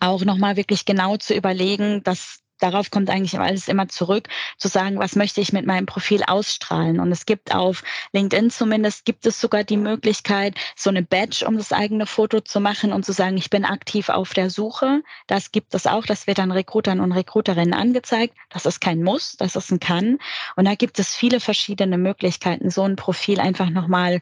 auch 0.00 0.24
nochmal 0.24 0.56
wirklich 0.56 0.84
genau 0.84 1.16
zu 1.16 1.34
überlegen, 1.34 2.02
dass 2.02 2.40
darauf 2.64 2.90
kommt 2.90 3.10
eigentlich 3.10 3.38
alles 3.38 3.68
immer 3.68 3.88
zurück, 3.88 4.28
zu 4.56 4.68
sagen, 4.68 4.98
was 4.98 5.16
möchte 5.16 5.40
ich 5.40 5.52
mit 5.52 5.66
meinem 5.66 5.86
Profil 5.86 6.22
ausstrahlen. 6.26 6.98
Und 6.98 7.12
es 7.12 7.26
gibt 7.26 7.54
auf 7.54 7.82
LinkedIn 8.12 8.50
zumindest, 8.50 9.04
gibt 9.04 9.26
es 9.26 9.40
sogar 9.40 9.64
die 9.64 9.76
Möglichkeit, 9.76 10.54
so 10.74 10.88
eine 10.90 11.02
Badge, 11.02 11.44
um 11.46 11.58
das 11.58 11.72
eigene 11.72 12.06
Foto 12.06 12.40
zu 12.40 12.60
machen 12.60 12.92
und 12.92 13.04
zu 13.04 13.12
sagen, 13.12 13.36
ich 13.36 13.50
bin 13.50 13.64
aktiv 13.64 14.08
auf 14.08 14.32
der 14.32 14.48
Suche. 14.48 15.02
Das 15.26 15.52
gibt 15.52 15.74
es 15.74 15.86
auch, 15.86 16.06
das 16.06 16.26
wird 16.26 16.38
dann 16.38 16.52
Rekrutern 16.52 17.00
und 17.00 17.12
Rekruterinnen 17.12 17.74
angezeigt. 17.74 18.34
Das 18.48 18.64
ist 18.66 18.80
kein 18.80 19.02
Muss, 19.02 19.36
das 19.36 19.56
ist 19.56 19.70
ein 19.70 19.80
Kann. 19.80 20.18
Und 20.56 20.64
da 20.64 20.74
gibt 20.74 20.98
es 20.98 21.14
viele 21.14 21.40
verschiedene 21.40 21.98
Möglichkeiten, 21.98 22.70
so 22.70 22.82
ein 22.82 22.96
Profil 22.96 23.40
einfach 23.40 23.68
nochmal 23.68 24.20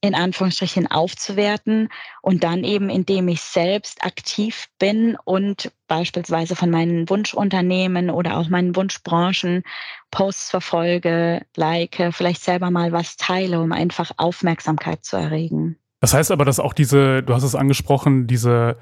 in 0.00 0.14
Anführungsstrichen 0.14 0.86
aufzuwerten 0.86 1.88
und 2.22 2.44
dann 2.44 2.62
eben, 2.62 2.88
indem 2.88 3.26
ich 3.28 3.40
selbst 3.40 4.04
aktiv 4.04 4.68
bin 4.78 5.16
und 5.24 5.72
beispielsweise 5.88 6.54
von 6.54 6.70
meinen 6.70 7.08
Wunschunternehmen 7.10 8.10
oder 8.10 8.36
auch 8.36 8.48
meinen 8.48 8.76
Wunschbranchen 8.76 9.64
Posts 10.10 10.50
verfolge, 10.50 11.42
like, 11.56 12.10
vielleicht 12.12 12.42
selber 12.44 12.70
mal 12.70 12.92
was 12.92 13.16
teile, 13.16 13.60
um 13.60 13.72
einfach 13.72 14.12
Aufmerksamkeit 14.16 15.04
zu 15.04 15.16
erregen. 15.16 15.76
Das 16.00 16.14
heißt 16.14 16.30
aber, 16.30 16.44
dass 16.44 16.60
auch 16.60 16.74
diese, 16.74 17.22
du 17.24 17.34
hast 17.34 17.42
es 17.42 17.56
angesprochen, 17.56 18.28
diese 18.28 18.76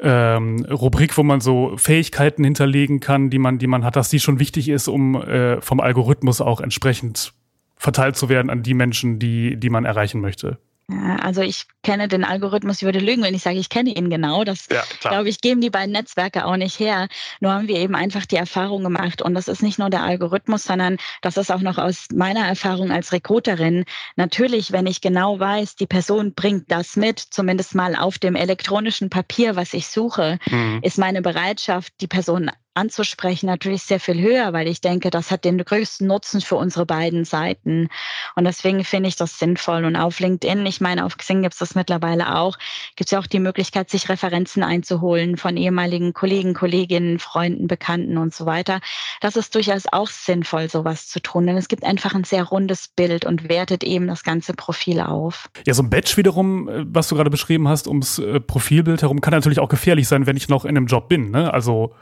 ähm, 0.00 0.64
Rubrik, 0.70 1.16
wo 1.18 1.22
man 1.22 1.40
so 1.40 1.76
Fähigkeiten 1.76 2.44
hinterlegen 2.44 3.00
kann, 3.00 3.28
die 3.28 3.38
man, 3.38 3.58
die 3.58 3.66
man 3.66 3.84
hat, 3.84 3.96
dass 3.96 4.08
die 4.08 4.20
schon 4.20 4.38
wichtig 4.38 4.68
ist, 4.68 4.88
um 4.88 5.16
äh, 5.16 5.60
vom 5.60 5.80
Algorithmus 5.80 6.40
auch 6.40 6.60
entsprechend 6.60 7.34
verteilt 7.76 8.16
zu 8.16 8.28
werden 8.28 8.50
an 8.50 8.62
die 8.62 8.74
Menschen, 8.74 9.18
die, 9.18 9.56
die 9.56 9.70
man 9.70 9.84
erreichen 9.84 10.20
möchte. 10.20 10.58
Ja, 10.88 11.16
also 11.16 11.42
ich 11.42 11.66
kenne 11.82 12.06
den 12.06 12.22
Algorithmus, 12.22 12.76
ich 12.76 12.84
würde 12.84 13.00
lügen, 13.00 13.22
wenn 13.22 13.34
ich 13.34 13.42
sage, 13.42 13.58
ich 13.58 13.68
kenne 13.68 13.90
ihn 13.90 14.08
genau. 14.08 14.44
Das, 14.44 14.68
ja, 14.70 14.84
glaube 15.00 15.28
ich, 15.28 15.40
geben 15.40 15.60
die 15.60 15.70
beiden 15.70 15.90
Netzwerke 15.90 16.44
auch 16.44 16.56
nicht 16.56 16.78
her. 16.78 17.08
Nur 17.40 17.52
haben 17.52 17.66
wir 17.66 17.76
eben 17.76 17.96
einfach 17.96 18.24
die 18.24 18.36
Erfahrung 18.36 18.84
gemacht. 18.84 19.20
Und 19.20 19.34
das 19.34 19.48
ist 19.48 19.62
nicht 19.62 19.80
nur 19.80 19.90
der 19.90 20.04
Algorithmus, 20.04 20.62
sondern 20.62 20.98
das 21.22 21.36
ist 21.36 21.50
auch 21.50 21.60
noch 21.60 21.78
aus 21.78 22.06
meiner 22.14 22.46
Erfahrung 22.46 22.92
als 22.92 23.12
Rekruterin. 23.12 23.84
Natürlich, 24.14 24.70
wenn 24.70 24.86
ich 24.86 25.00
genau 25.00 25.40
weiß, 25.40 25.74
die 25.74 25.88
Person 25.88 26.34
bringt 26.34 26.70
das 26.70 26.94
mit, 26.94 27.18
zumindest 27.18 27.74
mal 27.74 27.96
auf 27.96 28.18
dem 28.18 28.36
elektronischen 28.36 29.10
Papier, 29.10 29.56
was 29.56 29.74
ich 29.74 29.88
suche, 29.88 30.38
mhm. 30.48 30.78
ist 30.82 30.98
meine 30.98 31.20
Bereitschaft, 31.20 31.94
die 32.00 32.06
Person 32.06 32.48
anzusprechen, 32.76 33.46
natürlich 33.46 33.82
sehr 33.82 34.00
viel 34.00 34.20
höher, 34.20 34.52
weil 34.52 34.68
ich 34.68 34.80
denke, 34.80 35.10
das 35.10 35.30
hat 35.30 35.44
den 35.44 35.58
größten 35.58 36.06
Nutzen 36.06 36.40
für 36.40 36.56
unsere 36.56 36.86
beiden 36.86 37.24
Seiten. 37.24 37.88
Und 38.34 38.44
deswegen 38.44 38.84
finde 38.84 39.08
ich 39.08 39.16
das 39.16 39.38
sinnvoll. 39.38 39.84
Und 39.84 39.96
auf 39.96 40.20
LinkedIn, 40.20 40.64
ich 40.66 40.80
meine, 40.80 41.04
auf 41.04 41.16
Xing 41.16 41.42
gibt 41.42 41.54
es 41.54 41.58
das 41.58 41.74
mittlerweile 41.74 42.36
auch, 42.36 42.58
gibt 42.96 43.08
es 43.08 43.10
ja 43.12 43.18
auch 43.18 43.26
die 43.26 43.40
Möglichkeit, 43.40 43.90
sich 43.90 44.08
Referenzen 44.08 44.62
einzuholen 44.62 45.36
von 45.36 45.56
ehemaligen 45.56 46.12
Kollegen, 46.12 46.54
Kolleginnen, 46.54 47.18
Freunden, 47.18 47.66
Bekannten 47.66 48.18
und 48.18 48.34
so 48.34 48.46
weiter. 48.46 48.80
Das 49.20 49.36
ist 49.36 49.54
durchaus 49.54 49.84
auch 49.90 50.08
sinnvoll, 50.08 50.68
sowas 50.68 51.08
zu 51.08 51.20
tun, 51.20 51.46
denn 51.46 51.56
es 51.56 51.68
gibt 51.68 51.84
einfach 51.84 52.14
ein 52.14 52.24
sehr 52.24 52.44
rundes 52.44 52.88
Bild 52.88 53.24
und 53.24 53.48
wertet 53.48 53.84
eben 53.84 54.06
das 54.06 54.22
ganze 54.22 54.52
Profil 54.52 55.00
auf. 55.00 55.48
Ja, 55.66 55.74
so 55.74 55.82
ein 55.82 55.90
Badge 55.90 56.16
wiederum, 56.16 56.68
äh, 56.68 56.84
was 56.86 57.08
du 57.08 57.14
gerade 57.14 57.30
beschrieben 57.30 57.68
hast, 57.68 57.88
ums 57.88 58.18
äh, 58.18 58.40
Profilbild 58.40 59.02
herum, 59.02 59.20
kann 59.20 59.32
natürlich 59.32 59.60
auch 59.60 59.68
gefährlich 59.68 60.08
sein, 60.08 60.26
wenn 60.26 60.36
ich 60.36 60.48
noch 60.48 60.64
in 60.64 60.76
einem 60.76 60.86
Job 60.86 61.08
bin. 61.08 61.30
Ne? 61.30 61.52
Also 61.52 61.94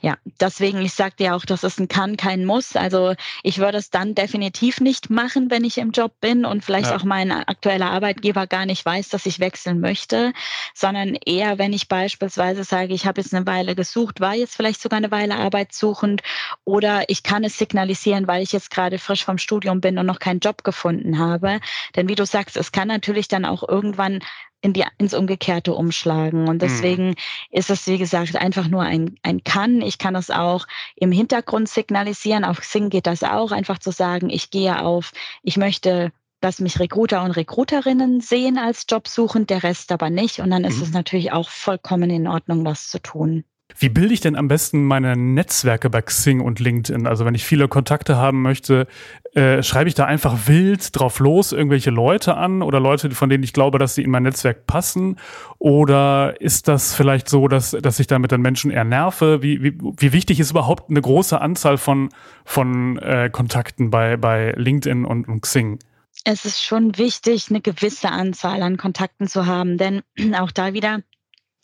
ja, 0.00 0.16
deswegen, 0.40 0.80
ich 0.82 0.92
sagte 0.92 1.24
ja 1.24 1.34
auch, 1.34 1.44
das 1.44 1.64
ist 1.64 1.80
ein 1.80 1.88
Kann, 1.88 2.16
kein 2.16 2.44
Muss. 2.44 2.76
Also 2.76 3.14
ich 3.42 3.58
würde 3.58 3.78
es 3.78 3.90
dann 3.90 4.14
definitiv 4.14 4.80
nicht 4.80 5.10
machen, 5.10 5.50
wenn 5.50 5.64
ich 5.64 5.78
im 5.78 5.90
Job 5.90 6.12
bin 6.20 6.44
und 6.44 6.64
vielleicht 6.64 6.90
ja. 6.90 6.96
auch 6.96 7.04
mein 7.04 7.32
aktueller 7.32 7.90
Arbeitgeber 7.90 8.46
gar 8.46 8.66
nicht 8.66 8.84
weiß, 8.84 9.08
dass 9.08 9.26
ich 9.26 9.40
wechseln 9.40 9.80
möchte, 9.80 10.32
sondern 10.74 11.14
eher, 11.14 11.58
wenn 11.58 11.72
ich 11.72 11.88
beispielsweise 11.88 12.64
sage, 12.64 12.94
ich 12.94 13.06
habe 13.06 13.20
jetzt 13.20 13.34
eine 13.34 13.46
Weile 13.46 13.74
gesucht, 13.74 14.20
war 14.20 14.34
jetzt 14.34 14.56
vielleicht 14.56 14.80
sogar 14.80 14.98
eine 14.98 15.10
Weile 15.10 15.36
arbeitssuchend 15.36 16.22
oder 16.64 17.04
ich 17.08 17.22
kann 17.22 17.44
es 17.44 17.58
signalisieren, 17.58 18.26
weil 18.26 18.42
ich 18.42 18.52
jetzt 18.52 18.70
gerade 18.70 18.98
frisch 18.98 19.24
vom 19.24 19.38
Studium 19.38 19.80
bin 19.80 19.98
und 19.98 20.06
noch 20.06 20.18
keinen 20.18 20.40
Job 20.40 20.64
gefunden 20.64 21.18
habe. 21.18 21.60
Denn 21.96 22.08
wie 22.08 22.14
du 22.14 22.24
sagst, 22.24 22.56
es 22.56 22.72
kann 22.72 22.88
natürlich 22.88 23.28
dann 23.28 23.44
auch 23.44 23.66
irgendwann 23.68 24.20
in 24.60 24.72
die, 24.72 24.84
ins 24.98 25.14
Umgekehrte 25.14 25.74
umschlagen. 25.74 26.48
Und 26.48 26.62
deswegen 26.62 27.10
mhm. 27.10 27.14
ist 27.50 27.70
es, 27.70 27.86
wie 27.86 27.98
gesagt, 27.98 28.36
einfach 28.36 28.68
nur 28.68 28.82
ein, 28.82 29.16
ein 29.22 29.44
Kann. 29.44 29.80
Ich 29.80 29.98
kann 29.98 30.14
es 30.14 30.30
auch 30.30 30.66
im 30.96 31.12
Hintergrund 31.12 31.68
signalisieren. 31.68 32.44
Auf 32.44 32.60
Xing 32.60 32.90
geht 32.90 33.06
das 33.06 33.22
auch, 33.22 33.52
einfach 33.52 33.78
zu 33.78 33.90
sagen, 33.90 34.30
ich 34.30 34.50
gehe 34.50 34.82
auf, 34.82 35.12
ich 35.42 35.56
möchte 35.56 36.12
dass 36.40 36.60
mich 36.60 36.78
Recruiter 36.78 37.22
und 37.22 37.30
Recruiterinnen 37.30 38.20
sehen 38.20 38.58
als 38.58 38.84
Jobsuchend, 38.88 39.48
der 39.48 39.62
Rest 39.62 39.90
aber 39.90 40.10
nicht. 40.10 40.40
Und 40.40 40.50
dann 40.50 40.64
ist 40.64 40.76
mhm. 40.76 40.82
es 40.82 40.90
natürlich 40.92 41.32
auch 41.32 41.48
vollkommen 41.48 42.10
in 42.10 42.28
Ordnung, 42.28 42.64
das 42.64 42.90
zu 42.90 43.00
tun. 43.00 43.44
Wie 43.78 43.88
bilde 43.88 44.14
ich 44.14 44.20
denn 44.20 44.36
am 44.36 44.48
besten 44.48 44.84
meine 44.84 45.16
Netzwerke 45.16 45.90
bei 45.90 46.00
Xing 46.00 46.40
und 46.40 46.60
LinkedIn? 46.60 47.06
Also 47.06 47.24
wenn 47.26 47.34
ich 47.34 47.44
viele 47.44 47.68
Kontakte 47.68 48.16
haben 48.16 48.40
möchte, 48.40 48.86
äh, 49.34 49.62
schreibe 49.62 49.88
ich 49.88 49.94
da 49.94 50.06
einfach 50.06 50.46
wild 50.46 50.98
drauf 50.98 51.18
los 51.18 51.52
irgendwelche 51.52 51.90
Leute 51.90 52.36
an 52.36 52.62
oder 52.62 52.80
Leute, 52.80 53.10
von 53.10 53.28
denen 53.28 53.44
ich 53.44 53.52
glaube, 53.52 53.78
dass 53.78 53.94
sie 53.94 54.02
in 54.02 54.10
mein 54.10 54.22
Netzwerk 54.22 54.66
passen? 54.66 55.18
Oder 55.58 56.40
ist 56.40 56.68
das 56.68 56.94
vielleicht 56.94 57.28
so, 57.28 57.48
dass, 57.48 57.72
dass 57.72 58.00
ich 58.00 58.06
damit 58.06 58.32
dann 58.32 58.40
Menschen 58.40 58.70
eher 58.70 58.84
nerve? 58.84 59.42
Wie, 59.42 59.62
wie, 59.62 59.78
wie 59.78 60.12
wichtig 60.12 60.40
ist 60.40 60.52
überhaupt 60.52 60.88
eine 60.88 61.02
große 61.02 61.38
Anzahl 61.38 61.76
von, 61.76 62.08
von 62.44 62.98
äh, 62.98 63.28
Kontakten 63.30 63.90
bei, 63.90 64.16
bei 64.16 64.52
LinkedIn 64.56 65.04
und, 65.04 65.28
und 65.28 65.42
Xing? 65.42 65.80
Es 66.24 66.46
ist 66.46 66.64
schon 66.64 66.96
wichtig, 66.96 67.50
eine 67.50 67.60
gewisse 67.60 68.10
Anzahl 68.10 68.62
an 68.62 68.78
Kontakten 68.78 69.26
zu 69.26 69.44
haben, 69.44 69.76
denn 69.76 70.02
auch 70.38 70.50
da 70.50 70.72
wieder 70.72 71.00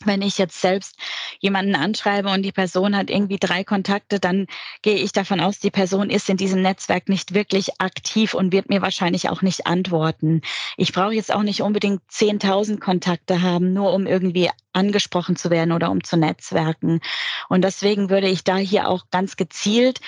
wenn 0.05 0.21
ich 0.21 0.37
jetzt 0.37 0.59
selbst 0.59 0.97
jemanden 1.43 1.75
anschreibe 1.75 2.29
und 2.29 2.41
die 2.41 2.53
Person 2.53 2.95
hat 2.95 3.09
irgendwie 3.09 3.37
drei 3.37 3.65
Kontakte, 3.65 4.19
dann 4.19 4.47
gehe 4.81 4.95
ich 4.95 5.11
davon 5.11 5.41
aus, 5.41 5.59
die 5.59 5.71
Person 5.71 6.09
ist 6.09 6.29
in 6.29 6.37
diesem 6.37 6.61
Netzwerk 6.61 7.09
nicht 7.09 7.33
wirklich 7.33 7.81
aktiv 7.81 8.33
und 8.33 8.53
wird 8.53 8.69
mir 8.69 8.81
wahrscheinlich 8.81 9.29
auch 9.29 9.41
nicht 9.41 9.67
antworten. 9.67 10.41
Ich 10.77 10.93
brauche 10.93 11.13
jetzt 11.13 11.33
auch 11.33 11.43
nicht 11.43 11.61
unbedingt 11.61 12.01
10.000 12.09 12.79
Kontakte 12.79 13.41
haben, 13.41 13.73
nur 13.73 13.91
um 13.93 14.07
irgendwie 14.07 14.49
angesprochen 14.71 15.35
zu 15.35 15.49
werden 15.49 15.73
oder 15.73 15.91
um 15.91 16.01
zu 16.01 16.15
netzwerken. 16.15 17.01
Und 17.49 17.63
deswegen 17.63 18.09
würde 18.09 18.29
ich 18.29 18.45
da 18.45 18.55
hier 18.55 18.87
auch 18.87 19.09
ganz 19.11 19.35
gezielt 19.35 19.99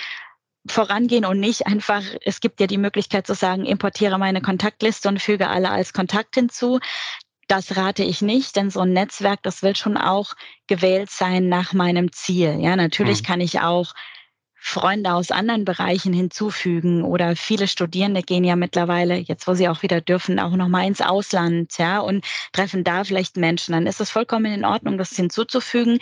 vorangehen 0.68 1.24
und 1.24 1.38
nicht 1.38 1.66
einfach, 1.66 2.02
es 2.24 2.40
gibt 2.40 2.60
ja 2.60 2.66
die 2.66 2.78
Möglichkeit 2.78 3.26
zu 3.26 3.34
sagen, 3.34 3.66
importiere 3.66 4.18
meine 4.18 4.40
Kontaktliste 4.40 5.08
und 5.08 5.22
füge 5.22 5.48
alle 5.48 5.70
als 5.70 5.92
Kontakt 5.92 6.34
hinzu. 6.34 6.80
Das 7.48 7.76
rate 7.76 8.02
ich 8.02 8.22
nicht, 8.22 8.56
denn 8.56 8.70
so 8.70 8.80
ein 8.80 8.92
Netzwerk, 8.92 9.42
das 9.42 9.62
will 9.62 9.76
schon 9.76 9.96
auch 9.96 10.34
gewählt 10.66 11.10
sein 11.10 11.48
nach 11.48 11.72
meinem 11.72 12.10
Ziel. 12.12 12.58
Ja, 12.60 12.74
natürlich 12.74 13.22
mhm. 13.22 13.26
kann 13.26 13.40
ich 13.40 13.60
auch 13.60 13.94
Freunde 14.58 15.12
aus 15.12 15.30
anderen 15.30 15.64
Bereichen 15.64 16.12
hinzufügen 16.12 17.02
oder 17.04 17.36
viele 17.36 17.68
Studierende 17.68 18.22
gehen 18.22 18.42
ja 18.42 18.56
mittlerweile, 18.56 19.16
jetzt 19.16 19.46
wo 19.46 19.54
sie 19.54 19.68
auch 19.68 19.82
wieder 19.82 20.00
dürfen, 20.00 20.40
auch 20.40 20.56
noch 20.56 20.68
mal 20.68 20.86
ins 20.86 21.00
Ausland, 21.00 21.76
ja, 21.78 22.00
und 22.00 22.24
treffen 22.52 22.82
da 22.82 23.04
vielleicht 23.04 23.36
Menschen. 23.36 23.72
Dann 23.72 23.86
ist 23.86 24.00
es 24.00 24.10
vollkommen 24.10 24.52
in 24.52 24.64
Ordnung, 24.64 24.98
das 24.98 25.10
hinzuzufügen. 25.10 25.98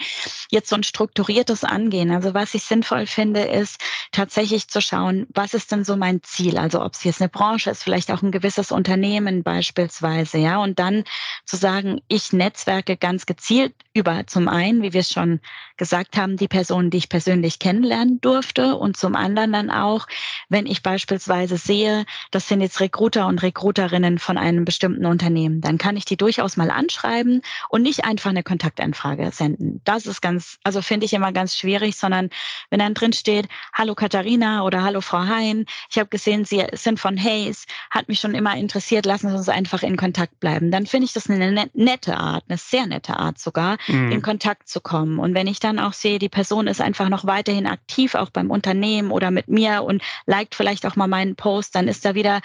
Jetzt 0.51 0.71
so 0.71 0.77
ein 0.77 0.83
strukturiertes 0.83 1.65
Angehen. 1.65 2.11
Also 2.11 2.33
was 2.33 2.55
ich 2.55 2.63
sinnvoll 2.63 3.07
finde, 3.07 3.41
ist 3.41 3.81
tatsächlich 4.13 4.69
zu 4.69 4.81
schauen, 4.81 5.27
was 5.35 5.53
ist 5.53 5.73
denn 5.73 5.85
so 5.85 5.97
mein 5.97 6.23
Ziel? 6.23 6.57
Also 6.57 6.83
ob 6.83 6.95
es 6.95 7.05
jetzt 7.05 7.21
eine 7.21 7.29
Branche 7.29 7.71
ist, 7.71 7.83
vielleicht 7.83 8.11
auch 8.11 8.23
ein 8.23 8.33
gewisses 8.33 8.73
Unternehmen 8.73 9.43
beispielsweise, 9.43 10.39
ja, 10.39 10.59
und 10.59 10.79
dann 10.79 11.05
zu 11.45 11.57
sagen, 11.57 12.01
ich 12.09 12.33
netzwerke 12.33 12.97
ganz 12.97 13.27
gezielt 13.27 13.75
über 13.93 14.27
zum 14.27 14.49
einen, 14.49 14.83
wie 14.83 14.93
wir 14.93 15.01
es 15.01 15.11
schon 15.11 15.41
gesagt 15.77 16.17
haben, 16.17 16.37
die 16.37 16.49
Personen, 16.49 16.91
die 16.91 16.99
ich 16.99 17.09
persönlich 17.09 17.59
kennenlernen 17.59 18.21
durfte 18.21 18.77
und 18.77 18.97
zum 18.97 19.17
anderen 19.17 19.53
dann 19.53 19.71
auch, 19.71 20.07
wenn 20.49 20.67
ich 20.67 20.83
beispielsweise 20.83 21.57
sehe, 21.57 22.05
das 22.31 22.49
sind 22.49 22.61
jetzt 22.61 22.81
Recruiter 22.81 23.27
und 23.27 23.43
Recruiterinnen 23.43 24.19
von 24.19 24.39
einem 24.39 24.65
bestimmten 24.65 25.07
Unternehmen, 25.07 25.61
dann 25.61 25.79
kann 25.79 25.97
ich 25.97 26.05
die 26.05 26.17
durchaus 26.17 26.57
mal 26.57 26.71
anschreiben 26.71 27.43
und 27.69 27.83
nicht 27.83 28.05
einfach 28.05 28.31
eine 28.31 28.43
Kontaktanfrage 28.43 29.31
senden. 29.33 29.81
Das 29.85 30.07
ist 30.07 30.21
ganz, 30.21 30.59
also 30.63 30.81
finde 30.81 31.07
ich 31.07 31.13
immer 31.13 31.33
ganz 31.33 31.57
schwierig, 31.57 31.97
sondern 31.97 32.31
wenn 32.71 32.79
dann 32.79 32.95
drin 32.95 33.13
steht, 33.13 33.49
hallo 33.73 33.95
Katharina 33.95 34.63
oder 34.65 34.83
hallo 34.83 35.01
Frau 35.01 35.25
Hein, 35.25 35.67
ich 35.91 35.99
habe 35.99 36.09
gesehen, 36.09 36.45
Sie 36.45 36.65
sind 36.73 37.01
von 37.01 37.17
Hayes, 37.17 37.67
hat 37.91 38.09
mich 38.09 38.21
schon 38.21 38.35
immer 38.35 38.57
interessiert, 38.57 39.07
lassen 39.07 39.31
Sie 39.31 39.37
uns 39.37 39.49
einfach 39.49 39.83
in 39.83 39.97
Kontakt 39.97 40.39
bleiben. 40.39 40.71
Dann 40.71 40.87
finde 40.87 41.07
ich 41.07 41.13
das 41.13 41.29
eine 41.29 41.51
ne-, 41.51 41.71
nette 41.73 42.17
Art, 42.17 42.45
eine 42.49 42.59
sehr 42.59 42.87
nette 42.87 43.17
Art 43.17 43.39
sogar, 43.39 43.79
mhm. 43.89 44.13
in 44.13 44.23
Kontakt 44.23 44.69
zu 44.69 44.81
kommen. 44.81 45.19
Und 45.19 45.35
wenn 45.35 45.47
ich 45.47 45.61
dann 45.65 45.79
auch 45.79 45.93
sehe, 45.93 46.19
die 46.19 46.29
Person 46.29 46.67
ist 46.67 46.81
einfach 46.81 47.09
noch 47.09 47.25
weiterhin 47.25 47.67
aktiv, 47.67 48.15
auch 48.15 48.31
beim 48.31 48.51
Unternehmen 48.51 49.11
oder 49.11 49.31
mit 49.31 49.49
mir 49.49 49.83
und 49.83 50.03
liked 50.27 50.55
vielleicht 50.55 50.87
auch 50.87 50.97
mal 50.97 51.09
meinen 51.09 51.37
Post, 51.37 51.75
dann 51.75 51.89
ist 51.89 52.05
da 52.05 52.15
wieder 52.15 52.41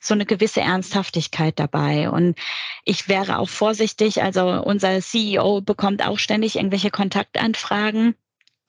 so 0.00 0.14
eine 0.14 0.26
gewisse 0.26 0.60
Ernsthaftigkeit 0.60 1.58
dabei. 1.58 2.10
Und 2.10 2.36
ich 2.84 3.08
wäre 3.08 3.38
auch 3.38 3.48
vorsichtig. 3.48 4.22
Also 4.22 4.46
unser 4.62 5.00
CEO 5.00 5.60
bekommt 5.60 6.04
auch 6.04 6.18
ständig 6.18 6.56
irgendwelche 6.56 6.90
Kontaktanfragen. 6.90 8.14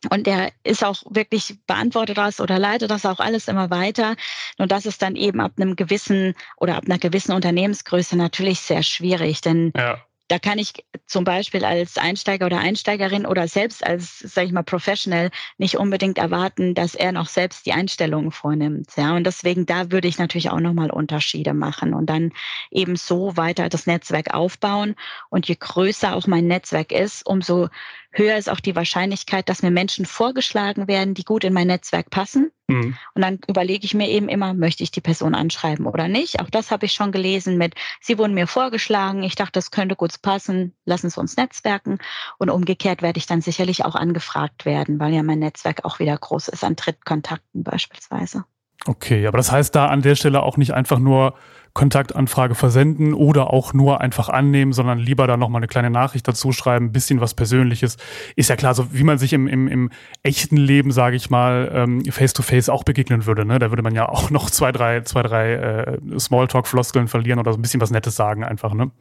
Und 0.10 0.28
der 0.28 0.52
ist 0.64 0.84
auch 0.84 1.02
wirklich, 1.10 1.56
beantwortet 1.66 2.18
das 2.18 2.42
oder 2.42 2.60
leitet 2.60 2.92
das 2.92 3.06
auch 3.06 3.20
alles 3.20 3.48
immer 3.48 3.70
weiter. 3.70 4.16
Und 4.58 4.72
das 4.72 4.86
ist 4.86 5.02
dann 5.02 5.16
eben 5.16 5.40
ab 5.40 5.54
einem 5.58 5.76
gewissen 5.76 6.36
oder 6.58 6.76
ab 6.76 6.84
einer 6.86 7.00
gewissen 7.00 7.32
Unternehmensgröße 7.32 8.18
natürlich 8.18 8.60
sehr 8.60 8.84
schwierig, 8.84 9.42
denn 9.42 9.72
ja. 9.76 9.98
Da 10.30 10.40
kann 10.40 10.58
ich 10.58 10.74
zum 11.06 11.26
Beispiel 11.26 11.66
als 11.66 11.98
Einsteiger 11.98 12.46
oder 12.46 12.58
Einsteigerin 12.60 13.26
oder 13.26 13.48
selbst 13.48 13.86
als, 13.86 14.20
sage 14.20 14.48
ich 14.48 14.54
mal, 14.54 14.64
Professional 14.64 15.30
nicht 15.58 15.78
unbedingt 15.78 16.18
erwarten, 16.18 16.74
dass 16.74 16.96
er 16.96 17.12
noch 17.12 17.28
selbst 17.28 17.66
die 17.66 17.74
Einstellungen 17.74 18.32
vornimmt. 18.32 18.90
Ja, 18.96 19.16
und 19.16 19.26
deswegen 19.26 19.66
da 19.66 19.92
würde 19.92 20.08
ich 20.08 20.18
natürlich 20.18 20.50
auch 20.50 20.60
nochmal 20.62 20.92
Unterschiede 20.92 21.54
machen 21.54 21.94
und 21.94 22.10
dann 22.10 22.32
eben 22.72 22.96
so 22.96 23.36
weiter 23.38 23.70
das 23.70 23.86
Netzwerk 23.86 24.34
aufbauen. 24.34 24.96
Und 25.30 25.48
je 25.48 25.56
größer 25.60 26.16
auch 26.16 26.26
mein 26.26 26.48
Netzwerk 26.48 26.92
ist, 26.92 27.26
umso 27.26 27.70
höher 28.14 28.38
ist 28.38 28.50
auch 28.50 28.60
die 28.60 28.76
Wahrscheinlichkeit, 28.76 29.50
dass 29.50 29.62
mir 29.62 29.72
Menschen 29.72 30.06
vorgeschlagen 30.06 30.88
werden, 30.88 31.14
die 31.14 31.26
gut 31.26 31.44
in 31.44 31.54
mein 31.54 31.68
Netzwerk 31.68 32.10
passen. 32.10 32.52
Mhm. 32.68 32.98
Und 33.14 33.22
dann 33.22 33.40
überlege 33.48 33.86
ich 33.86 33.94
mir 33.94 34.08
eben 34.08 34.30
immer, 34.30 34.54
möchte 34.54 34.84
ich 34.84 34.92
die 34.92 35.02
Person 35.02 35.36
anschreiben 35.36 35.86
oder 35.86 36.08
nicht. 36.08 36.40
Auch 36.40 36.50
das 36.50 36.72
habe 36.72 36.86
ich 36.86 36.94
schon 36.94 37.12
gelesen 37.12 37.58
mit, 37.58 37.76
sie 38.00 38.18
wurden 38.18 38.34
mir 38.34 38.48
vorgeschlagen, 38.48 39.24
ich 39.24 39.36
dachte, 39.36 39.54
das 39.54 39.72
könnte 39.72 39.96
gut 39.96 40.22
passen, 40.22 40.76
lassen 40.86 41.10
Sie 41.10 41.20
uns 41.20 41.36
netzwerken. 41.36 41.98
Und 42.38 42.50
umgekehrt 42.50 43.02
werde 43.02 43.18
ich 43.18 43.26
dann 43.26 43.42
sicherlich 43.42 43.84
auch 43.84 43.96
angefragt 43.96 44.66
werden, 44.66 45.00
weil 45.00 45.14
ja 45.14 45.24
mein 45.24 45.40
Netzwerk 45.40 45.84
auch 45.84 46.00
wieder 46.00 46.18
groß 46.18 46.48
ist 46.48 46.64
an 46.64 46.76
Drittkontakten 46.76 47.64
beispielsweise. 47.64 48.46
Okay, 48.86 49.28
aber 49.28 49.38
das 49.38 49.52
heißt 49.52 49.74
da 49.76 49.88
an 49.88 50.02
der 50.02 50.16
Stelle 50.16 50.44
auch 50.44 50.58
nicht 50.58 50.74
einfach 50.74 51.00
nur 51.00 51.36
Kontaktanfrage 51.74 52.54
versenden 52.54 53.14
oder 53.16 53.52
auch 53.52 53.74
nur 53.74 54.00
einfach 54.00 54.30
annehmen, 54.30 54.74
sondern 54.74 55.00
lieber 55.00 55.26
da 55.26 55.38
nochmal 55.38 55.60
eine 55.60 55.68
kleine 55.68 55.90
Nachricht 55.90 56.28
dazu 56.28 56.52
schreiben, 56.52 56.88
ein 56.88 56.92
bisschen 56.92 57.20
was 57.20 57.34
Persönliches. 57.34 57.98
Ist 58.36 58.50
ja 58.50 58.56
klar, 58.56 58.76
so 58.76 58.94
wie 58.94 59.04
man 59.04 59.18
sich 59.18 59.34
im, 59.34 59.48
im, 59.48 59.68
im 59.68 59.90
echten 60.22 60.56
Leben, 60.56 60.92
sage 60.92 61.16
ich 61.16 61.32
mal, 61.32 61.72
ähm, 61.74 62.06
face-to-face 62.06 62.70
auch 62.70 62.84
begegnen 62.84 63.26
würde. 63.26 63.44
Ne? 63.44 63.58
Da 63.58 63.72
würde 63.72 63.82
man 63.82 63.96
ja 63.96 64.08
auch 64.08 64.30
noch 64.30 64.52
zwei, 64.52 64.72
drei, 64.72 65.02
zwei, 65.02 65.24
drei 65.24 65.54
äh, 65.54 66.20
Smalltalk-Floskeln 66.20 67.08
verlieren 67.08 67.40
oder 67.40 67.54
so 67.54 67.58
ein 67.58 67.62
bisschen 67.64 67.82
was 67.82 67.90
Nettes 67.90 68.16
sagen 68.16 68.44
einfach. 68.44 68.76
Ne? 68.76 68.92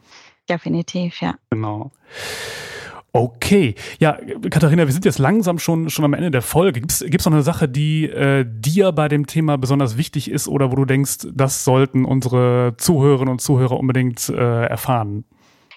Definitiv, 0.48 1.20
ja. 1.20 1.34
Genau. 1.50 1.92
Okay, 3.14 3.74
ja, 3.98 4.18
Katharina, 4.48 4.86
wir 4.86 4.92
sind 4.92 5.04
jetzt 5.04 5.18
langsam 5.18 5.58
schon, 5.58 5.90
schon 5.90 6.06
am 6.06 6.14
Ende 6.14 6.30
der 6.30 6.40
Folge. 6.40 6.80
Gibt 6.80 6.92
es 6.92 7.26
noch 7.26 7.32
eine 7.32 7.42
Sache, 7.42 7.68
die 7.68 8.06
äh, 8.06 8.46
dir 8.48 8.90
bei 8.92 9.08
dem 9.08 9.26
Thema 9.26 9.58
besonders 9.58 9.98
wichtig 9.98 10.30
ist 10.30 10.48
oder 10.48 10.72
wo 10.72 10.76
du 10.76 10.86
denkst, 10.86 11.26
das 11.30 11.62
sollten 11.62 12.06
unsere 12.06 12.74
Zuhörerinnen 12.78 13.32
und 13.32 13.40
Zuhörer 13.40 13.78
unbedingt 13.78 14.30
äh, 14.30 14.64
erfahren? 14.64 15.26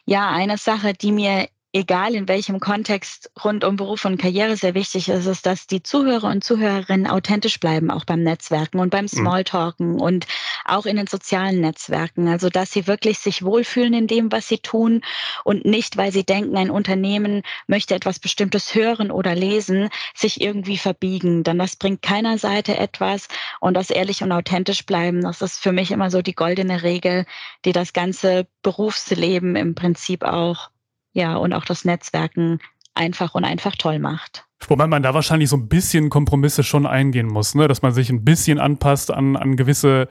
Ja, 0.06 0.30
eine 0.30 0.58
Sache, 0.58 0.94
die 0.94 1.12
mir 1.12 1.48
egal 1.76 2.16
in 2.16 2.30
welchem 2.30 2.62
Kontext 2.62 3.30
rund 3.44 3.66
um 3.66 3.76
Beruf 3.76 4.06
und 4.06 4.18
Karriere 4.18 4.56
sehr 4.56 4.76
wichtig 4.76 5.10
ist, 5.10 5.26
ist, 5.26 5.46
dass 5.46 5.68
die 5.68 5.84
Zuhörer 5.84 6.30
und 6.30 6.42
Zuhörerinnen 6.42 7.06
authentisch 7.06 7.60
bleiben, 7.60 7.92
auch 7.92 8.06
beim 8.06 8.24
Netzwerken 8.24 8.80
und 8.80 8.92
beim 8.92 9.04
mhm. 9.04 9.10
Smalltalken 9.10 10.00
und 10.00 10.26
auch 10.64 10.86
in 10.86 10.96
den 10.96 11.08
sozialen 11.08 11.60
Netzwerken. 11.60 12.30
Also, 12.30 12.50
dass 12.50 12.72
sie 12.72 12.88
wirklich 12.88 13.20
sich 13.20 13.44
wohlfühlen 13.44 13.94
in 13.94 14.08
dem, 14.08 14.32
was 14.32 14.48
sie 14.48 14.60
tun 14.60 15.02
und 15.44 15.66
nicht, 15.66 15.98
weil 15.98 16.14
sie 16.14 16.24
denken, 16.24 16.56
ein 16.56 16.70
Unternehmen 16.70 17.42
möchte 17.68 17.94
etwas 17.94 18.20
Bestimmtes 18.20 18.74
hören 18.74 19.12
oder 19.12 19.36
lesen, 19.36 19.90
sich 20.14 20.40
irgendwie 20.40 20.78
verbiegen. 20.78 21.44
Denn 21.44 21.60
das 21.60 21.76
bringt 21.76 22.02
keiner 22.02 22.38
Seite 22.38 22.78
etwas 22.78 23.28
und 23.60 23.74
das 23.74 23.90
ehrlich 23.90 24.24
und 24.24 24.32
authentisch 24.32 24.86
bleiben, 24.86 25.24
das 25.24 25.42
ist 25.42 25.62
für 25.62 25.74
mich 25.74 25.92
immer 25.92 26.10
so 26.10 26.22
die 26.22 26.36
goldene 26.36 26.84
Regel, 26.84 27.26
die 27.66 27.74
das 27.74 27.92
ganze 27.92 28.48
Berufsleben 28.62 29.58
im 29.58 29.76
Prinzip 29.76 30.24
auch 30.24 30.70
ja, 31.16 31.38
und 31.38 31.54
auch 31.54 31.66
das 31.66 31.86
Netzwerken 31.86 32.60
einfach 32.94 33.34
und 33.36 33.46
einfach 33.46 33.76
toll 33.78 34.00
macht. 34.00 34.46
Wobei 34.70 34.88
man 34.88 35.04
da 35.04 35.14
wahrscheinlich 35.14 35.50
so 35.50 35.58
ein 35.58 35.68
bisschen 35.68 36.10
Kompromisse 36.10 36.64
schon 36.64 36.86
eingehen 36.86 37.28
muss, 37.28 37.56
ne? 37.56 37.68
dass 37.68 37.82
man 37.82 37.94
sich 37.94 38.10
ein 38.10 38.24
bisschen 38.24 38.60
anpasst 38.60 39.12
an, 39.12 39.36
an 39.36 39.56
gewisse 39.56 40.08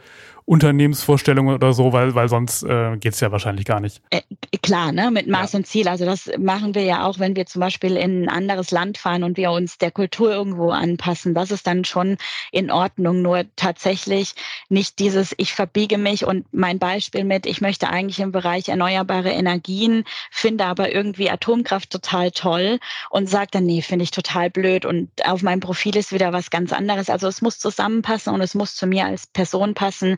Unternehmensvorstellungen 0.46 1.54
oder 1.54 1.72
so, 1.72 1.94
weil, 1.94 2.14
weil 2.14 2.28
sonst 2.28 2.64
äh, 2.64 2.98
geht 2.98 3.14
es 3.14 3.20
ja 3.20 3.32
wahrscheinlich 3.32 3.64
gar 3.64 3.80
nicht. 3.80 4.02
Äh, 4.10 4.20
klar, 4.62 4.92
ne, 4.92 5.10
mit 5.10 5.26
Maß 5.26 5.52
ja. 5.52 5.58
und 5.58 5.66
Ziel. 5.66 5.88
Also 5.88 6.04
das 6.04 6.30
machen 6.38 6.74
wir 6.74 6.82
ja 6.82 7.06
auch, 7.06 7.18
wenn 7.18 7.34
wir 7.34 7.46
zum 7.46 7.60
Beispiel 7.60 7.96
in 7.96 8.24
ein 8.24 8.28
anderes 8.28 8.70
Land 8.70 8.98
fahren 8.98 9.24
und 9.24 9.38
wir 9.38 9.50
uns 9.52 9.78
der 9.78 9.90
Kultur 9.90 10.32
irgendwo 10.32 10.70
anpassen. 10.70 11.32
Das 11.32 11.50
ist 11.50 11.66
dann 11.66 11.86
schon 11.86 12.18
in 12.52 12.70
Ordnung. 12.70 13.22
Nur 13.22 13.44
tatsächlich 13.56 14.34
nicht 14.68 14.98
dieses, 14.98 15.34
ich 15.38 15.54
verbiege 15.54 15.96
mich 15.96 16.26
und 16.26 16.44
mein 16.52 16.78
Beispiel 16.78 17.24
mit, 17.24 17.46
ich 17.46 17.62
möchte 17.62 17.88
eigentlich 17.88 18.20
im 18.20 18.32
Bereich 18.32 18.68
erneuerbare 18.68 19.30
Energien, 19.30 20.04
finde 20.30 20.66
aber 20.66 20.92
irgendwie 20.92 21.30
Atomkraft 21.30 21.88
total 21.88 22.32
toll 22.32 22.80
und 23.08 23.30
sage 23.30 23.48
dann, 23.52 23.64
nee, 23.64 23.80
finde 23.80 24.02
ich 24.02 24.10
total 24.10 24.43
blöd 24.50 24.84
und 24.84 25.10
auf 25.24 25.42
meinem 25.42 25.60
Profil 25.60 25.96
ist 25.96 26.12
wieder 26.12 26.32
was 26.32 26.50
ganz 26.50 26.72
anderes. 26.72 27.10
Also 27.10 27.28
es 27.28 27.42
muss 27.42 27.58
zusammenpassen 27.58 28.32
und 28.32 28.40
es 28.40 28.54
muss 28.54 28.74
zu 28.76 28.86
mir 28.86 29.06
als 29.06 29.26
Person 29.26 29.74
passen. 29.74 30.16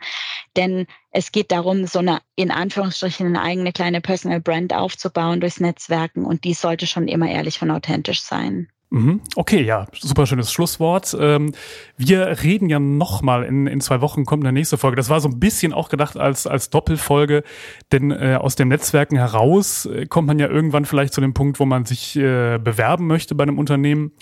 Denn 0.56 0.86
es 1.10 1.32
geht 1.32 1.50
darum, 1.52 1.86
so 1.86 2.00
eine, 2.00 2.20
in 2.34 2.50
Anführungsstrichen, 2.50 3.26
eine 3.26 3.42
eigene 3.42 3.72
kleine 3.72 4.00
Personal 4.00 4.40
Brand 4.40 4.74
aufzubauen 4.74 5.40
durchs 5.40 5.60
Netzwerken 5.60 6.24
und 6.24 6.44
die 6.44 6.54
sollte 6.54 6.86
schon 6.86 7.08
immer 7.08 7.30
ehrlich 7.30 7.62
und 7.62 7.70
authentisch 7.70 8.22
sein. 8.22 8.68
Mhm. 8.90 9.20
Okay, 9.34 9.62
ja, 9.62 9.86
super 9.98 10.26
schönes 10.26 10.52
Schlusswort. 10.52 11.16
Ähm, 11.18 11.52
wir 11.96 12.42
reden 12.42 12.68
ja 12.68 12.78
nochmal 12.78 13.42
in, 13.42 13.66
in 13.66 13.80
zwei 13.80 14.00
Wochen 14.00 14.24
kommt 14.24 14.44
eine 14.44 14.52
nächste 14.52 14.78
Folge. 14.78 14.96
Das 14.96 15.10
war 15.10 15.20
so 15.20 15.28
ein 15.28 15.40
bisschen 15.40 15.72
auch 15.72 15.88
gedacht 15.88 16.16
als, 16.16 16.46
als 16.46 16.70
Doppelfolge, 16.70 17.42
denn 17.90 18.12
äh, 18.12 18.38
aus 18.40 18.54
dem 18.54 18.68
Netzwerken 18.68 19.16
heraus 19.16 19.86
äh, 19.86 20.06
kommt 20.06 20.28
man 20.28 20.38
ja 20.38 20.48
irgendwann 20.48 20.84
vielleicht 20.84 21.14
zu 21.14 21.20
dem 21.20 21.34
Punkt, 21.34 21.58
wo 21.58 21.66
man 21.66 21.84
sich 21.84 22.16
äh, 22.16 22.58
bewerben 22.58 23.08
möchte 23.08 23.34
bei 23.34 23.42
einem 23.42 23.58
Unternehmen. 23.58 24.12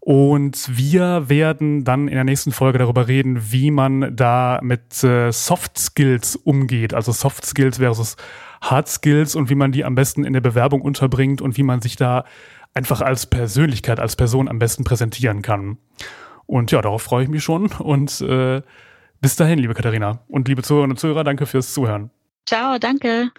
Und 0.00 0.66
wir 0.70 1.28
werden 1.28 1.84
dann 1.84 2.08
in 2.08 2.14
der 2.14 2.24
nächsten 2.24 2.52
Folge 2.52 2.78
darüber 2.78 3.06
reden, 3.06 3.52
wie 3.52 3.70
man 3.70 4.16
da 4.16 4.58
mit 4.62 4.94
Soft 4.94 5.78
Skills 5.78 6.36
umgeht. 6.36 6.94
Also 6.94 7.12
Soft 7.12 7.44
Skills 7.44 7.76
versus 7.76 8.16
Hard 8.62 8.88
Skills 8.88 9.34
und 9.34 9.50
wie 9.50 9.54
man 9.54 9.72
die 9.72 9.84
am 9.84 9.94
besten 9.94 10.24
in 10.24 10.32
der 10.32 10.40
Bewerbung 10.40 10.80
unterbringt 10.80 11.42
und 11.42 11.58
wie 11.58 11.62
man 11.62 11.82
sich 11.82 11.96
da 11.96 12.24
einfach 12.74 13.00
als 13.00 13.26
Persönlichkeit, 13.26 14.00
als 14.00 14.16
Person 14.16 14.48
am 14.48 14.58
besten 14.58 14.84
präsentieren 14.84 15.42
kann. 15.42 15.78
Und 16.46 16.72
ja, 16.72 16.82
darauf 16.82 17.02
freue 17.02 17.24
ich 17.24 17.30
mich 17.30 17.44
schon. 17.44 17.70
Und 17.72 18.20
äh, 18.20 18.62
bis 19.20 19.36
dahin, 19.36 19.58
liebe 19.58 19.74
Katharina. 19.74 20.20
Und 20.28 20.48
liebe 20.48 20.62
Zuhörerinnen 20.62 20.92
und 20.92 20.98
Zuhörer, 20.98 21.24
danke 21.24 21.46
fürs 21.46 21.72
Zuhören. 21.72 22.10
Ciao, 22.46 22.78
danke. 22.78 23.30